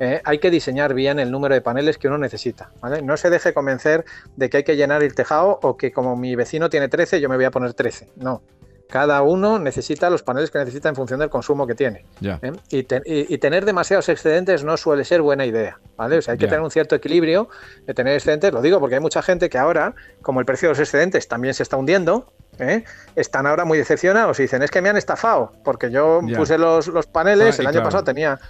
eh, 0.00 0.20
hay 0.24 0.38
que 0.38 0.50
diseñar 0.50 0.94
bien 0.94 1.18
el 1.18 1.30
número 1.30 1.54
de 1.54 1.60
paneles 1.60 1.98
que 1.98 2.08
uno 2.08 2.18
necesita, 2.18 2.70
¿vale? 2.80 3.02
No 3.02 3.16
se 3.16 3.30
deje 3.30 3.52
convencer 3.52 4.04
de 4.36 4.48
que 4.48 4.58
hay 4.58 4.64
que 4.64 4.76
llenar 4.76 5.02
el 5.02 5.14
tejado 5.14 5.58
o 5.62 5.76
que 5.76 5.92
como 5.92 6.16
mi 6.16 6.36
vecino 6.36 6.70
tiene 6.70 6.88
13, 6.88 7.20
yo 7.20 7.28
me 7.28 7.36
voy 7.36 7.44
a 7.44 7.50
poner 7.50 7.74
13, 7.74 8.08
no 8.16 8.42
Cada 8.90 9.20
uno 9.22 9.58
necesita 9.58 10.08
los 10.08 10.22
paneles 10.22 10.50
que 10.50 10.58
necesita 10.58 10.88
en 10.88 10.96
función 10.96 11.20
del 11.20 11.28
consumo 11.28 11.66
que 11.66 11.74
tiene. 11.74 12.04
¿eh? 12.22 12.52
Y, 12.70 13.38
tener 13.38 13.64
demasiados 13.64 14.08
excedentes 14.08 14.64
no 14.64 14.76
suele 14.76 15.04
ser 15.04 15.20
buena 15.20 15.44
idea. 15.44 15.78
¿vale? 15.96 16.18
O 16.18 16.22
sea, 16.22 16.32
hay 16.32 16.38
que 16.38 16.46
tener 16.46 16.60
un 16.60 16.70
cierto 16.70 16.94
equilibrio 16.94 17.48
de 17.86 17.92
tener 17.92 18.14
excedentes. 18.14 18.52
Lo 18.52 18.62
digo 18.62 18.80
porque 18.80 18.94
hay 18.94 19.00
mucha 19.00 19.20
gente 19.20 19.50
que 19.50 19.58
ahora, 19.58 19.94
como 20.22 20.40
el 20.40 20.46
precio 20.46 20.68
de 20.68 20.72
los 20.72 20.80
excedentes 20.80 21.28
también 21.28 21.52
se 21.52 21.62
está 21.62 21.76
hundiendo, 21.76 22.32
¿eh? 22.58 22.84
están 23.14 23.46
ahora 23.46 23.64
muy 23.64 23.78
decepcionados 23.78 24.38
y 24.40 24.42
dicen, 24.42 24.62
es 24.62 24.70
que 24.70 24.80
me 24.80 24.88
han 24.88 24.96
estafado, 24.96 25.52
porque 25.64 25.90
yo 25.90 26.20
puse 26.36 26.56
los, 26.58 26.88
paneles, 27.12 27.58
ah, 27.58 27.62
el 27.62 27.68
año 27.68 27.82
pasado 27.82 28.04
tenía 28.04 28.40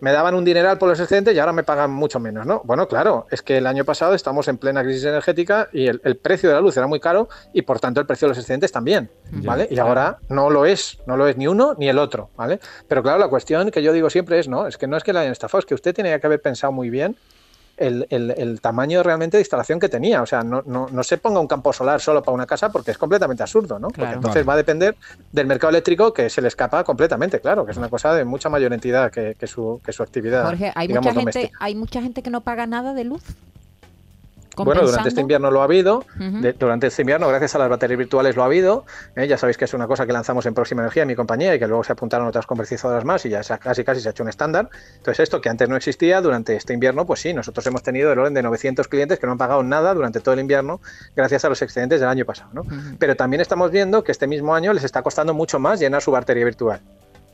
me 0.00 0.12
daban 0.12 0.34
un 0.34 0.44
dineral 0.44 0.78
por 0.78 0.88
los 0.88 1.00
excedentes 1.00 1.34
y 1.34 1.38
ahora 1.38 1.52
me 1.52 1.62
pagan 1.62 1.90
mucho 1.90 2.20
menos, 2.20 2.46
¿no? 2.46 2.62
Bueno, 2.64 2.88
claro, 2.88 3.26
es 3.30 3.42
que 3.42 3.58
el 3.58 3.66
año 3.66 3.84
pasado 3.84 4.14
estamos 4.14 4.48
en 4.48 4.58
plena 4.58 4.82
crisis 4.82 5.04
energética 5.04 5.68
y 5.72 5.86
el, 5.86 6.00
precio 6.16 6.48
de 6.48 6.54
la 6.54 6.60
luz 6.60 6.76
era 6.76 6.86
muy 6.86 7.00
caro 7.00 7.28
y 7.52 7.62
por 7.62 7.80
tanto 7.80 8.00
el 8.00 8.06
precio 8.06 8.26
de 8.26 8.30
los 8.30 8.38
excedentes 8.38 8.72
también, 8.72 9.10
¿vale? 9.30 9.68
y 9.70 9.78
ahora 9.78 10.18
no 10.28 10.50
lo 10.50 10.66
es, 10.66 10.98
no 11.06 11.16
lo 11.16 11.26
es 11.26 11.36
ni 11.36 11.46
uno 11.46 11.74
ni 11.78 11.88
el 11.88 11.98
otro, 11.98 12.30
¿vale? 12.36 12.60
Pero 12.86 13.02
claro, 13.02 13.18
la 13.18 13.28
cuestión 13.28 13.70
que 13.70 13.82
yo 13.82 13.92
digo 13.92 14.10
siempre 14.10 14.38
es, 14.38 14.48
no, 14.48 14.66
es 14.66 14.76
que 14.78 14.86
no 14.86 14.96
es 14.96 15.04
que 15.04 15.12
la 15.12 15.20
hayan 15.20 15.32
estafado, 15.32 15.60
es 15.60 15.66
que 15.66 15.74
usted 15.74 15.94
tenía 15.94 16.18
que 16.18 16.26
haber 16.26 16.40
pensado 16.40 16.72
muy 16.72 16.90
bien 16.90 17.16
el, 17.78 18.58
tamaño 18.60 19.02
realmente 19.02 19.36
de 19.36 19.42
instalación 19.42 19.78
que 19.78 19.88
tenía. 19.88 20.22
O 20.22 20.26
sea, 20.26 20.42
no, 20.42 20.62
no, 20.66 21.02
se 21.02 21.18
ponga 21.18 21.40
un 21.40 21.46
campo 21.46 21.72
solar 21.72 22.00
solo 22.00 22.22
para 22.22 22.34
una 22.34 22.46
casa 22.46 22.70
porque 22.70 22.90
es 22.90 22.98
completamente 22.98 23.42
absurdo, 23.42 23.78
¿no? 23.78 23.88
Porque 23.88 24.12
entonces 24.12 24.48
va 24.48 24.54
a 24.54 24.56
depender 24.56 24.96
del 25.32 25.46
mercado 25.46 25.70
eléctrico 25.70 26.12
que 26.12 26.30
se 26.30 26.42
le 26.42 26.48
escapa 26.48 26.84
completamente, 26.84 27.40
claro, 27.40 27.64
que 27.64 27.72
es 27.72 27.76
una 27.76 27.88
cosa 27.88 28.14
de 28.14 28.24
mucha 28.24 28.48
mayor 28.48 28.72
entidad 28.72 29.10
que, 29.10 29.46
su, 29.46 29.80
que 29.84 29.92
su 29.92 30.02
actividad. 30.02 30.44
Jorge, 30.44 30.72
¿hay, 30.74 30.88
mucha 30.88 31.12
gente, 31.12 31.50
¿hay 31.60 31.74
mucha 31.74 32.02
gente 32.02 32.22
que 32.22 32.30
no 32.30 32.40
paga 32.40 32.66
nada 32.66 32.94
de 32.94 33.04
luz? 33.04 33.22
Bueno, 34.64 34.82
durante 34.82 35.08
este 35.08 35.20
invierno 35.20 35.50
lo 35.50 35.60
ha 35.60 35.64
habido, 35.64 36.04
durante 36.58 36.88
este 36.88 37.02
invierno, 37.02 37.28
gracias 37.28 37.54
a 37.54 37.58
las 37.58 37.68
baterías 37.68 37.98
virtuales 37.98 38.36
lo 38.36 38.42
ha 38.42 38.46
habido. 38.46 38.84
¿eh? 39.16 39.26
ya 39.26 39.38
sabéis 39.38 39.56
que 39.56 39.64
es 39.64 39.74
una 39.74 39.86
cosa 39.86 40.06
que 40.06 40.12
lanzamos 40.12 40.46
en 40.46 40.54
Próxima 40.54 40.82
Energía, 40.82 41.02
en 41.02 41.08
mi 41.08 41.14
compañía, 41.14 41.54
y 41.54 41.58
que 41.58 41.66
luego 41.66 41.84
se 41.84 41.92
apuntaron 41.92 42.26
otras 42.26 42.46
comercializadoras 42.46 43.04
más 43.04 43.24
y 43.26 43.30
ya 43.30 43.42
casi 43.58 43.84
casi 43.84 44.00
se 44.00 44.08
ha 44.08 44.10
hecho 44.10 44.22
un 44.22 44.28
estándar. 44.28 44.70
Entonces, 44.96 45.20
esto 45.20 45.40
que 45.40 45.48
antes 45.48 45.68
no 45.68 45.76
existía, 45.76 46.20
durante 46.20 46.56
este 46.56 46.74
invierno, 46.74 47.06
pues 47.06 47.20
sí, 47.20 47.32
nosotros 47.32 47.66
hemos 47.66 47.82
tenido 47.82 48.12
el 48.12 48.18
orden 48.18 48.34
de 48.34 48.42
900 48.42 48.88
clientes 48.88 49.18
que 49.18 49.26
no 49.26 49.32
han 49.32 49.38
pagado 49.38 49.62
nada 49.62 49.94
durante 49.94 50.20
todo 50.20 50.34
el 50.34 50.40
invierno 50.40 50.80
gracias 51.14 51.44
a 51.44 51.48
los 51.48 51.60
excedentes 51.62 52.00
del 52.00 52.08
año 52.08 52.24
pasado. 52.24 52.50
¿no? 52.52 52.62
Pero 52.98 53.16
también 53.16 53.40
estamos 53.40 53.70
viendo 53.70 54.04
que 54.04 54.12
este 54.12 54.26
mismo 54.26 54.54
año 54.54 54.72
les 54.72 54.84
está 54.84 55.02
costando 55.02 55.34
mucho 55.34 55.58
más 55.58 55.80
llenar 55.80 56.02
su 56.02 56.10
batería 56.10 56.44
virtual. 56.44 56.80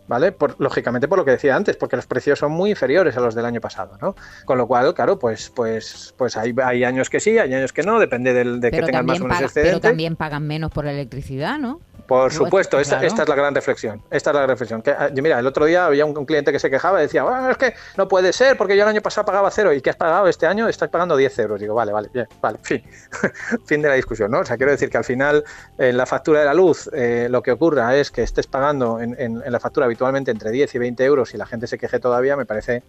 ¿Vale? 0.06 0.32
Por, 0.32 0.56
lógicamente 0.58 1.08
por 1.08 1.18
lo 1.18 1.24
que 1.24 1.32
decía 1.32 1.56
antes, 1.56 1.76
porque 1.76 1.96
los 1.96 2.06
precios 2.06 2.38
son 2.38 2.52
muy 2.52 2.70
inferiores 2.70 3.16
a 3.16 3.20
los 3.20 3.34
del 3.34 3.44
año 3.44 3.60
pasado, 3.60 3.96
¿no? 4.00 4.14
Con 4.44 4.58
lo 4.58 4.66
cual, 4.66 4.94
claro, 4.94 5.18
pues, 5.18 5.50
pues, 5.54 6.14
pues 6.16 6.36
hay, 6.36 6.54
hay 6.62 6.84
años 6.84 7.10
que 7.10 7.20
sí, 7.20 7.38
hay 7.38 7.54
años 7.54 7.72
que 7.72 7.82
no, 7.82 7.98
depende 7.98 8.32
del, 8.32 8.60
de 8.60 8.70
que 8.70 8.82
tengan 8.82 9.06
más 9.06 9.20
o 9.20 9.24
menos 9.24 9.40
excedente. 9.40 9.70
Pero 9.70 9.80
también 9.80 10.16
pagan 10.16 10.46
menos 10.46 10.70
por 10.70 10.84
la 10.84 10.92
electricidad, 10.92 11.58
¿no? 11.58 11.80
Por 12.06 12.32
supuesto, 12.32 12.78
esta, 12.78 13.02
es 13.04 13.16
la 13.16 13.34
gran 13.34 13.54
reflexión. 13.54 14.02
Esta 14.10 14.30
es 14.30 14.36
la 14.36 14.46
reflexión. 14.46 14.82
Que, 14.82 14.90
ah, 14.90 15.08
mira, 15.14 15.38
el 15.38 15.46
otro 15.46 15.64
día 15.64 15.86
había 15.86 16.04
un, 16.04 16.26
cliente 16.26 16.52
que 16.52 16.58
se 16.58 16.70
quejaba 16.70 16.98
y 16.98 17.02
decía, 17.02 17.22
bueno, 17.22 17.50
es 17.50 17.56
que 17.56 17.74
no 17.96 18.08
puede 18.08 18.32
ser 18.32 18.56
porque 18.56 18.76
yo 18.76 18.82
el 18.82 18.88
año 18.88 19.00
pasado 19.00 19.24
pagaba 19.24 19.50
cero 19.50 19.72
y 19.72 19.80
que 19.80 19.90
has 19.90 19.96
pagado 19.96 20.28
este 20.28 20.46
año 20.46 20.68
estás 20.68 20.90
pagando 20.90 21.16
10 21.16 21.38
euros. 21.38 21.60
Digo, 21.60 21.74
vale, 21.74 21.92
vale, 21.92 22.10
bien, 22.12 22.28
vale, 22.42 22.58
fin. 22.62 22.82
fin 23.66 23.80
de 23.80 23.88
la 23.88 23.94
discusión, 23.94 24.30
¿no? 24.30 24.40
O 24.40 24.44
sea, 24.44 24.56
quiero 24.56 24.72
decir 24.72 24.90
que 24.90 24.98
al 24.98 25.04
final 25.04 25.44
en 25.78 25.96
la 25.96 26.04
factura 26.04 26.40
de 26.40 26.46
la 26.46 26.54
luz 26.54 26.90
eh, 26.92 27.28
lo 27.30 27.42
que 27.42 27.52
ocurra 27.52 27.96
es 27.96 28.10
que 28.10 28.22
estés 28.22 28.46
pagando 28.46 29.00
en, 29.00 29.16
en 29.18 29.52
la 29.52 29.60
factura 29.60 29.86
habitualmente 29.94 30.30
entre 30.30 30.50
10 30.50 30.74
y 30.74 30.78
20 30.78 31.04
euros 31.04 31.34
y 31.34 31.36
la 31.36 31.46
gente 31.46 31.66
se 31.66 31.78
queje 31.78 32.00
todavía, 32.00 32.36
me 32.36 32.44
parece 32.44 32.82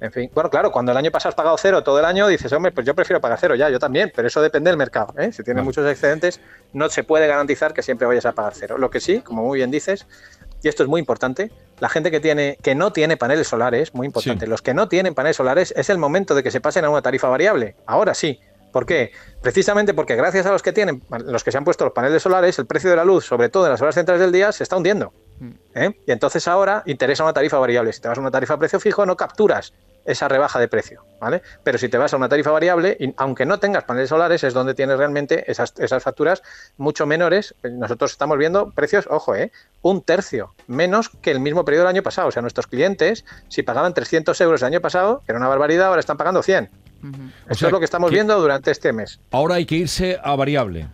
en 0.00 0.12
fin, 0.12 0.30
bueno, 0.32 0.48
claro, 0.48 0.72
cuando 0.72 0.92
el 0.92 0.98
año 0.98 1.10
pasado 1.10 1.28
has 1.28 1.34
pagado 1.34 1.58
cero 1.58 1.82
todo 1.82 1.98
el 1.98 2.06
año, 2.06 2.26
dices, 2.26 2.50
hombre, 2.52 2.72
pues 2.72 2.86
yo 2.86 2.94
prefiero 2.94 3.20
pagar 3.20 3.38
cero 3.38 3.54
ya, 3.54 3.68
yo 3.68 3.78
también, 3.78 4.10
pero 4.14 4.28
eso 4.28 4.40
depende 4.40 4.70
del 4.70 4.78
mercado. 4.78 5.12
¿eh? 5.18 5.30
Si 5.30 5.42
tienes 5.42 5.62
muchos 5.62 5.86
excedentes, 5.86 6.40
no 6.72 6.88
se 6.88 7.04
puede 7.04 7.26
garantizar 7.26 7.74
que 7.74 7.82
siempre 7.82 8.06
vayas 8.06 8.24
a 8.24 8.32
pagar 8.32 8.54
cero. 8.56 8.78
Lo 8.78 8.88
que 8.88 8.98
sí, 8.98 9.20
como 9.20 9.42
muy 9.42 9.58
bien 9.58 9.70
dices, 9.70 10.06
y 10.62 10.68
esto 10.68 10.82
es 10.82 10.88
muy 10.88 11.00
importante, 11.00 11.50
la 11.80 11.90
gente 11.90 12.10
que 12.10 12.18
tiene 12.18 12.56
que 12.62 12.74
no 12.74 12.94
tiene 12.94 13.18
paneles 13.18 13.48
solares, 13.48 13.94
muy 13.94 14.06
importante, 14.06 14.46
los 14.46 14.62
que 14.62 14.72
no 14.72 14.88
tienen 14.88 15.14
paneles 15.14 15.36
solares 15.36 15.74
es 15.76 15.90
el 15.90 15.98
momento 15.98 16.34
de 16.34 16.42
que 16.42 16.50
se 16.50 16.62
pasen 16.62 16.86
a 16.86 16.90
una 16.90 17.02
tarifa 17.02 17.28
variable. 17.28 17.76
Ahora 17.86 18.14
sí. 18.14 18.40
¿Por 18.72 18.86
qué? 18.86 19.10
Precisamente 19.42 19.94
porque 19.94 20.14
gracias 20.14 20.46
a 20.46 20.52
los 20.52 20.62
que 20.62 20.72
tienen, 20.72 21.02
los 21.24 21.42
que 21.42 21.50
se 21.50 21.58
han 21.58 21.64
puesto 21.64 21.84
los 21.84 21.92
paneles 21.92 22.22
solares, 22.22 22.56
el 22.60 22.66
precio 22.66 22.88
de 22.88 22.94
la 22.94 23.04
luz, 23.04 23.26
sobre 23.26 23.48
todo 23.48 23.66
en 23.66 23.72
las 23.72 23.82
horas 23.82 23.96
centrales 23.96 24.20
del 24.20 24.30
día, 24.30 24.52
se 24.52 24.62
está 24.62 24.76
hundiendo. 24.76 25.12
¿Eh? 25.74 26.00
Y 26.06 26.12
entonces 26.12 26.46
ahora 26.48 26.82
interesa 26.86 27.24
una 27.24 27.32
tarifa 27.32 27.58
variable. 27.58 27.92
Si 27.92 28.00
te 28.00 28.08
vas 28.08 28.18
a 28.18 28.20
una 28.20 28.30
tarifa 28.30 28.54
a 28.54 28.58
precio 28.58 28.80
fijo, 28.80 29.06
no 29.06 29.16
capturas 29.16 29.72
esa 30.04 30.28
rebaja 30.28 30.58
de 30.58 30.68
precio, 30.68 31.04
¿vale? 31.20 31.42
Pero 31.62 31.78
si 31.78 31.88
te 31.88 31.98
vas 31.98 32.12
a 32.12 32.16
una 32.16 32.28
tarifa 32.28 32.50
variable, 32.50 32.96
aunque 33.16 33.44
no 33.44 33.58
tengas 33.58 33.84
paneles 33.84 34.08
solares, 34.08 34.42
es 34.44 34.54
donde 34.54 34.74
tienes 34.74 34.98
realmente 34.98 35.50
esas, 35.50 35.74
esas 35.78 36.02
facturas 36.02 36.42
mucho 36.76 37.06
menores. 37.06 37.54
Nosotros 37.62 38.12
estamos 38.12 38.38
viendo 38.38 38.70
precios, 38.70 39.06
ojo, 39.10 39.34
¿eh? 39.34 39.52
un 39.82 40.02
tercio 40.02 40.54
menos 40.66 41.08
que 41.08 41.30
el 41.30 41.40
mismo 41.40 41.64
periodo 41.64 41.84
del 41.84 41.94
año 41.94 42.02
pasado. 42.02 42.28
O 42.28 42.30
sea, 42.30 42.42
nuestros 42.42 42.66
clientes, 42.66 43.24
si 43.48 43.62
pagaban 43.62 43.94
300 43.94 44.40
euros 44.40 44.62
el 44.62 44.66
año 44.66 44.80
pasado, 44.80 45.22
que 45.24 45.32
era 45.32 45.38
una 45.38 45.48
barbaridad, 45.48 45.88
ahora 45.88 46.00
están 46.00 46.16
pagando 46.16 46.42
100. 46.42 46.70
Eso 47.48 47.66
es 47.66 47.72
lo 47.72 47.78
que 47.78 47.86
estamos 47.86 48.10
viendo 48.10 48.38
durante 48.38 48.70
este 48.70 48.92
mes. 48.92 49.20
Ahora 49.30 49.56
hay 49.56 49.66
que 49.66 49.76
irse 49.76 50.18
a 50.22 50.36
variable. 50.36 50.88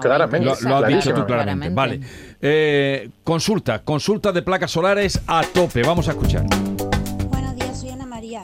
Claramente. 0.00 0.46
Lo, 0.68 0.76
has 0.76 0.88
dicho 0.88 1.14
tú 1.14 1.24
claramente. 1.26 1.74
Vale. 1.74 2.00
Eh, 2.40 3.10
consulta, 3.22 3.82
consulta 3.82 4.32
de 4.32 4.42
placas 4.42 4.70
solares 4.70 5.20
a 5.26 5.42
tope. 5.42 5.82
Vamos 5.82 6.08
a 6.08 6.12
escuchar 6.12 6.44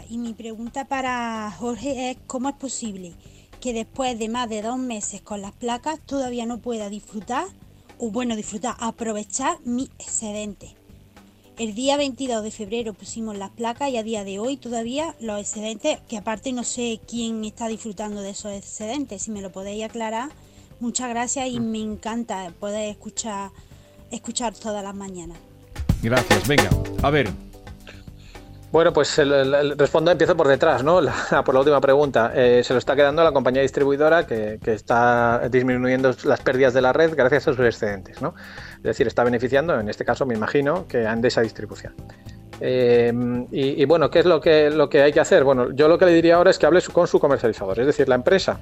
y 0.09 0.19
mi 0.19 0.35
pregunta 0.35 0.87
para 0.87 1.51
Jorge 1.59 2.11
es 2.11 2.17
cómo 2.27 2.49
es 2.49 2.57
posible 2.57 3.13
que 3.61 3.73
después 3.73 4.19
de 4.19 4.29
más 4.29 4.49
de 4.49 4.63
dos 4.63 4.79
meses 4.79 5.21
con 5.21 5.43
las 5.43 5.53
placas 5.53 6.01
todavía 6.05 6.47
no 6.47 6.59
pueda 6.59 6.89
disfrutar, 6.89 7.47
o 7.99 8.11
bueno, 8.11 8.37
disfrutar, 8.37 8.75
aprovechar 8.79 9.59
mi 9.65 9.91
excedente. 9.99 10.75
El 11.59 11.75
día 11.75 11.97
22 11.97 12.43
de 12.43 12.51
febrero 12.51 12.95
pusimos 12.95 13.37
las 13.37 13.51
placas 13.51 13.91
y 13.91 13.97
a 13.97 14.03
día 14.03 14.25
de 14.25 14.39
hoy 14.39 14.57
todavía 14.57 15.15
los 15.21 15.41
excedentes, 15.41 15.99
que 16.09 16.19
aparte 16.19 16.53
no 16.53 16.65
sé 16.65 17.01
quién 17.09 17.45
está 17.45 17.69
disfrutando 17.69 18.21
de 18.23 18.31
esos 18.31 18.53
excedentes, 18.53 19.23
si 19.23 19.31
me 19.31 19.41
lo 19.41 19.53
podéis 19.53 19.85
aclarar, 19.85 20.31
muchas 20.81 21.11
gracias 21.11 21.49
y 21.49 21.61
me 21.61 21.81
encanta 21.81 22.53
poder 22.59 22.91
escuchar, 22.91 23.51
escuchar 24.11 24.55
todas 24.55 24.83
las 24.83 24.95
mañanas. 24.95 25.39
Gracias, 26.03 26.47
venga, 26.47 26.71
a 27.03 27.11
ver, 27.11 27.33
bueno, 28.77 28.93
pues 28.93 29.19
el, 29.19 29.79
respondo, 29.79 30.11
empiezo 30.11 30.37
por 30.37 30.49
detrás, 30.49 30.85
¿no? 30.85 31.01
por 31.47 31.55
la 31.55 31.61
última 31.61 31.81
pregunta. 31.81 32.33
Eh, 32.35 32.63
se 32.63 32.75
lo 32.75 32.79
está 32.79 32.95
quedando 32.95 33.25
la 33.25 33.33
compañía 33.33 33.63
distribuidora 33.63 34.27
que, 34.27 34.59
está 34.67 35.49
disminuyendo 35.51 36.15
las 36.25 36.41
pérdidas 36.41 36.75
de 36.75 36.83
la 36.83 36.93
red 36.93 37.15
gracias 37.17 37.49
a 37.49 37.55
sus 37.55 37.65
excedentes, 37.65 38.21
¿no? 38.21 38.35
Es 38.77 38.83
decir, 38.83 39.07
está 39.07 39.25
beneficiando, 39.25 39.81
en 39.81 39.89
este 39.89 40.05
caso 40.05 40.27
me 40.27 40.35
imagino, 40.35 40.87
que 40.89 40.99
de 40.99 41.29
esa 41.29 41.41
distribución. 41.41 41.95
Eh, 42.61 43.13
y, 43.51 43.83
bueno, 43.87 44.11
¿qué 44.11 44.19
es 44.19 44.27
lo 44.27 44.43
que, 44.43 44.69
lo 44.69 44.91
que 44.91 45.01
hay 45.01 45.13
que 45.13 45.21
hacer? 45.21 45.45
Bueno, 45.45 45.71
yo 45.73 45.89
lo 45.89 45.97
que 45.97 46.05
le 46.05 46.13
diría 46.13 46.37
ahora 46.37 46.51
es 46.51 46.59
que 46.59 46.67
hable 46.67 46.83
con 46.93 47.07
su 47.07 47.19
comercializador, 47.19 47.81
es 47.81 47.87
decir, 47.87 48.09
la 48.11 48.17
empresa 48.17 48.61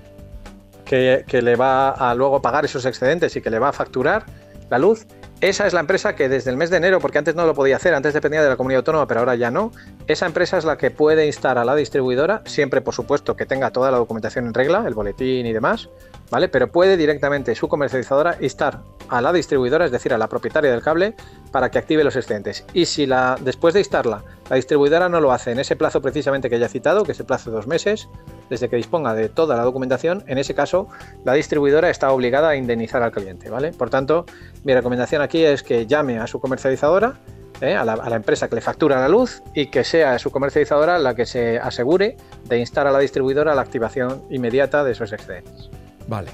que, 0.84 1.24
le 1.42 1.56
va 1.56 1.90
a 1.90 2.14
luego 2.14 2.40
pagar 2.40 2.64
esos 2.64 2.84
excedentes 2.86 3.34
y 3.36 3.40
que 3.40 3.50
le 3.50 3.58
va 3.58 3.70
a 3.70 3.72
facturar 3.72 4.24
la 4.70 4.78
luz 4.78 5.06
esa 5.40 5.66
es 5.66 5.74
la 5.74 5.80
empresa 5.80 6.14
que 6.14 6.30
desde 6.30 6.50
el 6.50 6.56
mes 6.56 6.70
de 6.70 6.78
enero, 6.78 7.00
porque 7.00 7.18
antes 7.18 7.34
no 7.34 7.44
lo 7.44 7.52
podía 7.52 7.76
hacer, 7.76 7.92
antes 7.92 8.14
dependía 8.14 8.42
de 8.42 8.48
la 8.48 8.56
comunidad 8.56 8.78
autónoma, 8.78 9.06
pero 9.06 9.20
ahora 9.20 9.34
ya 9.34 9.50
no, 9.50 9.72
esa 10.06 10.26
empresa 10.26 10.58
es 10.58 10.64
la 10.64 10.76
que 10.76 10.90
puede 10.90 11.26
instar 11.26 11.56
a 11.56 11.64
la 11.64 11.74
distribuidora, 11.74 12.42
siempre 12.44 12.80
por 12.80 12.94
supuesto 12.94 13.36
que 13.36 13.46
tenga 13.46 13.70
toda 13.70 13.90
la 13.90 13.96
documentación 13.96 14.46
en 14.46 14.54
regla, 14.54 14.84
el 14.86 14.94
boletín 14.94 15.46
y 15.46 15.52
demás, 15.52 15.88
¿vale? 16.30 16.48
Pero 16.48 16.70
puede 16.70 16.96
directamente 16.96 17.54
su 17.54 17.68
comercializadora 17.68 18.36
instar 18.40 18.82
a 19.08 19.20
la 19.20 19.32
distribuidora, 19.32 19.86
es 19.86 19.90
decir, 19.90 20.12
a 20.12 20.18
la 20.18 20.28
propietaria 20.28 20.70
del 20.70 20.82
cable, 20.82 21.14
para 21.52 21.70
que 21.70 21.78
active 21.78 22.04
los 22.04 22.16
excedentes. 22.16 22.64
Y 22.74 22.86
si 22.86 23.06
la, 23.06 23.38
después 23.40 23.72
de 23.72 23.80
instarla, 23.80 24.24
la 24.50 24.56
distribuidora 24.56 25.08
no 25.08 25.20
lo 25.20 25.32
hace 25.32 25.52
en 25.52 25.58
ese 25.58 25.76
plazo 25.76 26.02
precisamente 26.02 26.50
que 26.50 26.58
ya 26.58 26.66
he 26.66 26.68
citado, 26.68 27.04
que 27.04 27.12
es 27.12 27.20
el 27.20 27.26
plazo 27.26 27.50
de 27.50 27.56
dos 27.56 27.66
meses, 27.66 28.08
desde 28.50 28.68
que 28.68 28.76
disponga 28.76 29.14
de 29.14 29.28
toda 29.30 29.56
la 29.56 29.62
documentación, 29.62 30.22
en 30.26 30.36
ese 30.38 30.54
caso 30.54 30.88
la 31.24 31.32
distribuidora 31.32 31.88
está 31.88 32.12
obligada 32.12 32.50
a 32.50 32.56
indemnizar 32.56 33.02
al 33.02 33.12
cliente, 33.12 33.48
¿vale? 33.48 33.72
Por 33.72 33.88
tanto, 33.88 34.26
mi 34.64 34.74
recomendación 34.74 35.22
aquí 35.22 35.44
es 35.44 35.62
que 35.62 35.86
llame 35.86 36.18
a 36.18 36.26
su 36.26 36.40
comercializadora, 36.40 37.14
¿eh? 37.60 37.74
a, 37.74 37.84
la, 37.84 37.94
a, 37.94 38.10
la, 38.10 38.16
empresa 38.16 38.48
que 38.48 38.54
le 38.54 38.60
factura 38.60 39.00
la 39.00 39.08
luz 39.08 39.42
y 39.54 39.66
que 39.66 39.84
sea 39.84 40.18
su 40.18 40.30
comercializadora 40.30 40.98
la 40.98 41.14
que 41.14 41.26
se 41.26 41.58
asegure 41.58 42.16
de 42.44 42.58
instar 42.58 42.86
a 42.86 42.92
la 42.92 42.98
distribuidora 42.98 43.54
la 43.54 43.62
activación 43.62 44.22
inmediata 44.30 44.84
de 44.84 44.92
esos 44.92 45.12
excedentes. 45.12 45.70
Vale. 46.06 46.30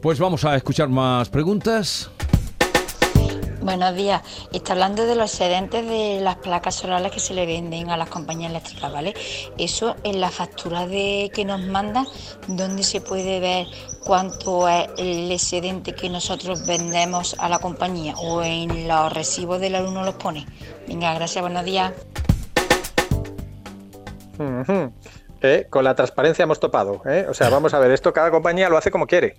Pues 0.00 0.18
vamos 0.18 0.44
a 0.44 0.54
escuchar 0.54 0.88
más 0.88 1.28
preguntas. 1.28 2.10
Buenos 3.68 3.94
días. 3.96 4.22
Está 4.50 4.72
hablando 4.72 5.04
de 5.04 5.14
los 5.14 5.30
excedentes 5.30 5.86
de 5.86 6.20
las 6.22 6.36
placas 6.36 6.74
solares 6.74 7.12
que 7.12 7.20
se 7.20 7.34
le 7.34 7.44
venden 7.44 7.90
a 7.90 7.98
las 7.98 8.08
compañías 8.08 8.50
eléctricas, 8.50 8.90
¿vale? 8.90 9.12
Eso 9.58 9.94
en 10.04 10.22
la 10.22 10.30
factura 10.30 10.86
de 10.86 11.30
que 11.34 11.44
nos 11.44 11.60
mandan, 11.60 12.06
¿dónde 12.46 12.82
se 12.82 13.02
puede 13.02 13.40
ver 13.40 13.66
cuánto 14.06 14.66
es 14.70 14.88
el 14.96 15.30
excedente 15.30 15.94
que 15.94 16.08
nosotros 16.08 16.66
vendemos 16.66 17.36
a 17.38 17.50
la 17.50 17.58
compañía? 17.58 18.14
¿O 18.16 18.42
en 18.42 18.88
los 18.88 19.12
recibos 19.12 19.60
del 19.60 19.74
alumno 19.74 20.02
los 20.02 20.14
pone? 20.14 20.46
Venga, 20.86 21.12
gracias, 21.12 21.42
buenos 21.42 21.66
días. 21.66 21.92
Eh, 25.42 25.66
con 25.68 25.84
la 25.84 25.94
transparencia 25.94 26.44
hemos 26.44 26.58
topado. 26.58 27.02
¿eh? 27.04 27.26
O 27.28 27.34
sea, 27.34 27.50
vamos 27.50 27.74
a 27.74 27.78
ver, 27.78 27.90
esto 27.90 28.14
cada 28.14 28.30
compañía 28.30 28.70
lo 28.70 28.78
hace 28.78 28.90
como 28.90 29.06
quiere. 29.06 29.36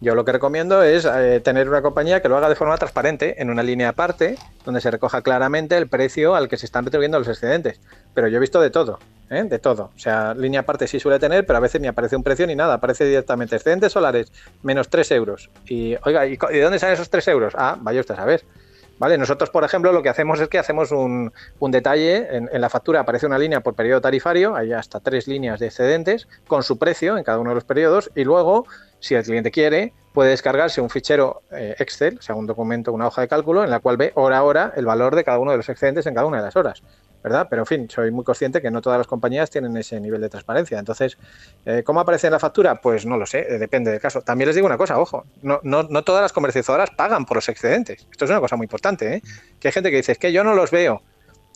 Yo 0.00 0.14
lo 0.14 0.24
que 0.24 0.32
recomiendo 0.32 0.82
es 0.82 1.04
eh, 1.06 1.40
tener 1.42 1.68
una 1.68 1.82
compañía 1.82 2.20
que 2.20 2.28
lo 2.28 2.36
haga 2.36 2.48
de 2.48 2.54
forma 2.54 2.76
transparente, 2.76 3.40
en 3.40 3.50
una 3.50 3.62
línea 3.62 3.90
aparte, 3.90 4.36
donde 4.64 4.80
se 4.80 4.90
recoja 4.90 5.22
claramente 5.22 5.76
el 5.76 5.88
precio 5.88 6.34
al 6.34 6.48
que 6.48 6.56
se 6.56 6.66
están 6.66 6.84
retribuyendo 6.84 7.18
los 7.18 7.28
excedentes. 7.28 7.80
Pero 8.14 8.28
yo 8.28 8.36
he 8.36 8.40
visto 8.40 8.60
de 8.60 8.70
todo, 8.70 8.98
¿eh? 9.30 9.44
de 9.44 9.58
todo. 9.58 9.90
O 9.94 9.98
sea, 9.98 10.34
línea 10.34 10.60
aparte 10.60 10.86
sí 10.86 11.00
suele 11.00 11.18
tener, 11.18 11.46
pero 11.46 11.56
a 11.56 11.60
veces 11.60 11.80
ni 11.80 11.88
aparece 11.88 12.16
un 12.16 12.22
precio 12.22 12.46
ni 12.46 12.54
nada, 12.54 12.74
aparece 12.74 13.04
directamente 13.04 13.56
excedentes 13.56 13.92
solares 13.92 14.32
menos 14.62 14.88
3 14.88 15.10
euros. 15.12 15.50
Y, 15.66 15.96
oiga, 16.04 16.26
¿y 16.26 16.36
de 16.36 16.60
dónde 16.60 16.78
salen 16.78 16.94
esos 16.94 17.10
3 17.10 17.28
euros? 17.28 17.54
Ah, 17.56 17.76
vaya 17.80 18.00
usted 18.00 18.18
a 18.18 18.24
ver. 18.24 18.44
¿Vale? 18.98 19.18
Nosotros, 19.18 19.50
por 19.50 19.62
ejemplo, 19.62 19.92
lo 19.92 20.02
que 20.02 20.08
hacemos 20.08 20.40
es 20.40 20.48
que 20.48 20.58
hacemos 20.58 20.90
un, 20.90 21.32
detalle, 21.60 22.34
en, 22.34 22.60
la 22.60 22.70
factura 22.70 23.00
aparece 23.00 23.26
una 23.26 23.38
línea 23.38 23.60
por 23.60 23.74
periodo 23.74 24.00
tarifario, 24.00 24.56
hay 24.56 24.72
hasta 24.72 25.00
tres 25.00 25.28
líneas 25.28 25.60
de 25.60 25.66
excedentes, 25.66 26.28
con 26.46 26.62
su 26.62 26.78
precio 26.78 27.18
en 27.18 27.24
cada 27.24 27.38
uno 27.38 27.50
de 27.50 27.56
los 27.56 27.64
periodos, 27.64 28.10
y 28.14 28.24
luego, 28.24 28.66
si 29.06 29.14
el 29.14 29.22
cliente 29.22 29.50
quiere, 29.50 29.92
puede 30.12 30.30
descargarse 30.30 30.80
un 30.80 30.90
fichero 30.90 31.42
eh, 31.50 31.76
Excel, 31.78 32.18
o 32.18 32.22
sea, 32.22 32.34
un 32.34 32.46
documento, 32.46 32.92
una 32.92 33.06
hoja 33.06 33.22
de 33.22 33.28
cálculo, 33.28 33.64
en 33.64 33.70
la 33.70 33.80
cual 33.80 33.96
ve 33.96 34.12
hora 34.14 34.38
a 34.38 34.42
hora 34.42 34.72
el 34.76 34.86
valor 34.86 35.14
de 35.14 35.24
cada 35.24 35.38
uno 35.38 35.50
de 35.50 35.58
los 35.58 35.68
excedentes 35.68 36.06
en 36.06 36.14
cada 36.14 36.26
una 36.26 36.38
de 36.38 36.44
las 36.44 36.56
horas. 36.56 36.82
¿verdad? 37.22 37.48
Pero 37.50 37.62
en 37.62 37.66
fin, 37.66 37.90
soy 37.90 38.12
muy 38.12 38.22
consciente 38.22 38.62
que 38.62 38.70
no 38.70 38.80
todas 38.80 38.98
las 38.98 39.08
compañías 39.08 39.50
tienen 39.50 39.76
ese 39.76 39.98
nivel 39.98 40.20
de 40.20 40.28
transparencia. 40.28 40.78
Entonces, 40.78 41.18
eh, 41.64 41.82
¿cómo 41.84 41.98
aparece 41.98 42.28
en 42.28 42.32
la 42.32 42.38
factura? 42.38 42.80
Pues 42.80 43.04
no 43.04 43.16
lo 43.16 43.26
sé, 43.26 43.40
eh, 43.40 43.58
depende 43.58 43.90
del 43.90 44.00
caso. 44.00 44.22
También 44.22 44.46
les 44.46 44.54
digo 44.54 44.66
una 44.66 44.78
cosa, 44.78 45.00
ojo, 45.00 45.26
no, 45.42 45.58
no, 45.64 45.82
no 45.82 46.04
todas 46.04 46.22
las 46.22 46.32
comercializadoras 46.32 46.90
pagan 46.92 47.26
por 47.26 47.38
los 47.38 47.48
excedentes. 47.48 48.06
Esto 48.12 48.26
es 48.26 48.30
una 48.30 48.38
cosa 48.38 48.54
muy 48.54 48.66
importante, 48.66 49.16
¿eh? 49.16 49.22
Que 49.58 49.66
hay 49.68 49.72
gente 49.72 49.90
que 49.90 49.96
dice, 49.96 50.12
es 50.12 50.18
que 50.18 50.30
yo 50.30 50.44
no 50.44 50.54
los 50.54 50.70
veo 50.70 51.02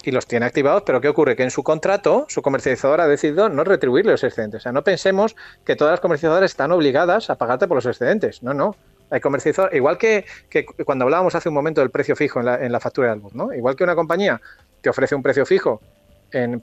y 0.05 0.11
los 0.11 0.27
tiene 0.27 0.47
activados, 0.47 0.83
pero 0.85 1.01
¿qué 1.01 1.09
ocurre? 1.09 1.37
Que 1.37 1.43
en 1.43 1.51
su 1.51 1.63
contrato, 1.63 2.27
su 2.29 2.43
comercializadora 2.43 3.05
ha 3.05 3.09
decidido 3.09 3.49
no 3.49 3.65
retribuirle 3.65 4.13
los 4.13 4.25
excedentes. 4.25 4.61
O 4.61 4.63
sea, 4.63 4.73
no 4.73 4.85
pensemos 4.85 5.37
que 5.65 5.77
todas 5.77 5.93
las 5.93 6.01
comercializadoras 6.01 6.51
están 6.51 6.73
obligadas 6.73 7.31
a 7.31 7.37
pagarte 7.37 7.69
por 7.69 7.77
los 7.77 7.87
excedentes. 7.87 8.43
No, 8.43 8.55
no. 8.55 8.77
Hay 9.11 9.21
comercializadores, 9.21 9.77
igual 9.77 9.99
que, 9.99 10.25
que, 10.49 10.65
cuando 10.65 11.05
hablábamos 11.05 11.35
hace 11.35 11.49
un 11.49 11.55
momento 11.55 11.81
del 11.81 11.91
precio 11.91 12.15
fijo 12.15 12.41
en 12.41 12.47
la, 12.47 12.65
en 12.65 12.71
la 12.71 12.81
factura 12.81 13.11
de 13.11 13.17
luz, 13.17 13.35
¿no? 13.35 13.53
Igual 13.53 13.75
que 13.75 13.85
una 13.85 13.97
compañía 13.97 14.41
te 14.81 14.89
ofrece 14.89 15.15
un 15.15 15.23
precio 15.23 15.45
fijo 15.45 15.81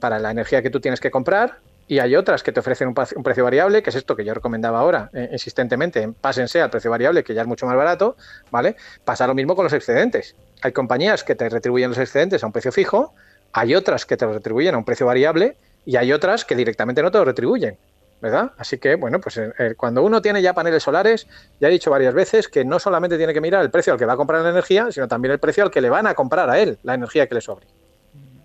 para 0.00 0.18
la 0.18 0.30
energía 0.30 0.62
que 0.62 0.70
tú 0.70 0.80
tienes 0.80 0.98
que 0.98 1.10
comprar 1.10 1.58
y 1.88 2.00
hay 2.00 2.14
otras 2.16 2.42
que 2.42 2.52
te 2.52 2.60
ofrecen 2.60 2.88
un, 2.88 2.94
precio 2.94 3.44
variable, 3.44 3.82
que 3.82 3.90
es 3.90 3.96
esto 3.96 4.14
que 4.14 4.24
yo 4.24 4.34
recomendaba 4.34 4.78
ahora 4.78 5.10
eh, 5.14 5.30
insistentemente, 5.32 6.12
pásense 6.20 6.60
al 6.60 6.68
precio 6.68 6.90
variable, 6.90 7.24
que 7.24 7.32
ya 7.32 7.40
es 7.40 7.48
mucho 7.48 7.64
más 7.64 7.76
barato, 7.76 8.14
¿vale? 8.50 8.76
Pasa 9.04 9.26
lo 9.26 9.34
mismo 9.34 9.56
con 9.56 9.64
los 9.64 9.72
excedentes. 9.72 10.36
Hay 10.60 10.72
compañías 10.72 11.24
que 11.24 11.34
te 11.34 11.48
retribuyen 11.48 11.88
los 11.88 11.98
excedentes 11.98 12.44
a 12.44 12.46
un 12.46 12.52
precio 12.52 12.72
fijo, 12.72 13.14
hay 13.52 13.74
otras 13.74 14.06
que 14.06 14.16
te 14.16 14.26
lo 14.26 14.32
retribuyen 14.32 14.74
a 14.74 14.78
un 14.78 14.84
precio 14.84 15.06
variable 15.06 15.56
y 15.84 15.96
hay 15.96 16.12
otras 16.12 16.44
que 16.44 16.54
directamente 16.54 17.02
no 17.02 17.10
te 17.10 17.18
lo 17.18 17.24
retribuyen. 17.24 17.76
¿verdad? 18.20 18.52
Así 18.58 18.78
que, 18.78 18.96
bueno, 18.96 19.20
pues 19.20 19.36
eh, 19.36 19.52
eh, 19.58 19.74
cuando 19.76 20.02
uno 20.02 20.20
tiene 20.20 20.42
ya 20.42 20.52
paneles 20.52 20.82
solares, 20.82 21.26
ya 21.60 21.68
he 21.68 21.70
dicho 21.70 21.90
varias 21.90 22.14
veces 22.14 22.48
que 22.48 22.64
no 22.64 22.78
solamente 22.78 23.16
tiene 23.16 23.32
que 23.32 23.40
mirar 23.40 23.62
el 23.62 23.70
precio 23.70 23.92
al 23.92 23.98
que 23.98 24.06
va 24.06 24.14
a 24.14 24.16
comprar 24.16 24.42
la 24.42 24.50
energía, 24.50 24.90
sino 24.90 25.06
también 25.06 25.32
el 25.32 25.38
precio 25.38 25.62
al 25.64 25.70
que 25.70 25.80
le 25.80 25.90
van 25.90 26.06
a 26.06 26.14
comprar 26.14 26.50
a 26.50 26.58
él 26.58 26.78
la 26.82 26.94
energía 26.94 27.26
que 27.26 27.34
le 27.36 27.40
sobre. 27.40 27.66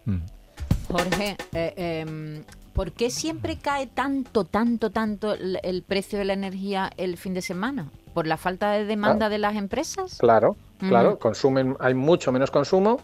Mm. 0.06 0.18
Jorge, 0.92 1.38
eh, 1.54 1.74
em, 1.76 2.44
¿por 2.74 2.92
qué 2.92 3.10
siempre 3.10 3.58
cae 3.58 3.88
tanto, 3.88 4.44
tanto, 4.44 4.92
tanto 4.92 5.34
el, 5.34 5.84
precio 5.88 6.20
de 6.20 6.26
la 6.26 6.34
energía 6.34 6.92
el 6.98 7.18
fin 7.18 7.34
de 7.34 7.42
semana? 7.42 7.90
¿Por 8.14 8.28
la 8.28 8.38
falta 8.38 8.72
de 8.74 8.86
demanda 8.86 9.30
de 9.30 9.40
las 9.40 9.56
empresas? 9.56 10.18
Claro, 10.20 10.56
claro, 10.78 11.18
consumen, 11.18 11.76
hay 11.80 11.96
mucho 11.96 12.32
menos 12.32 12.52
consumo. 12.52 13.02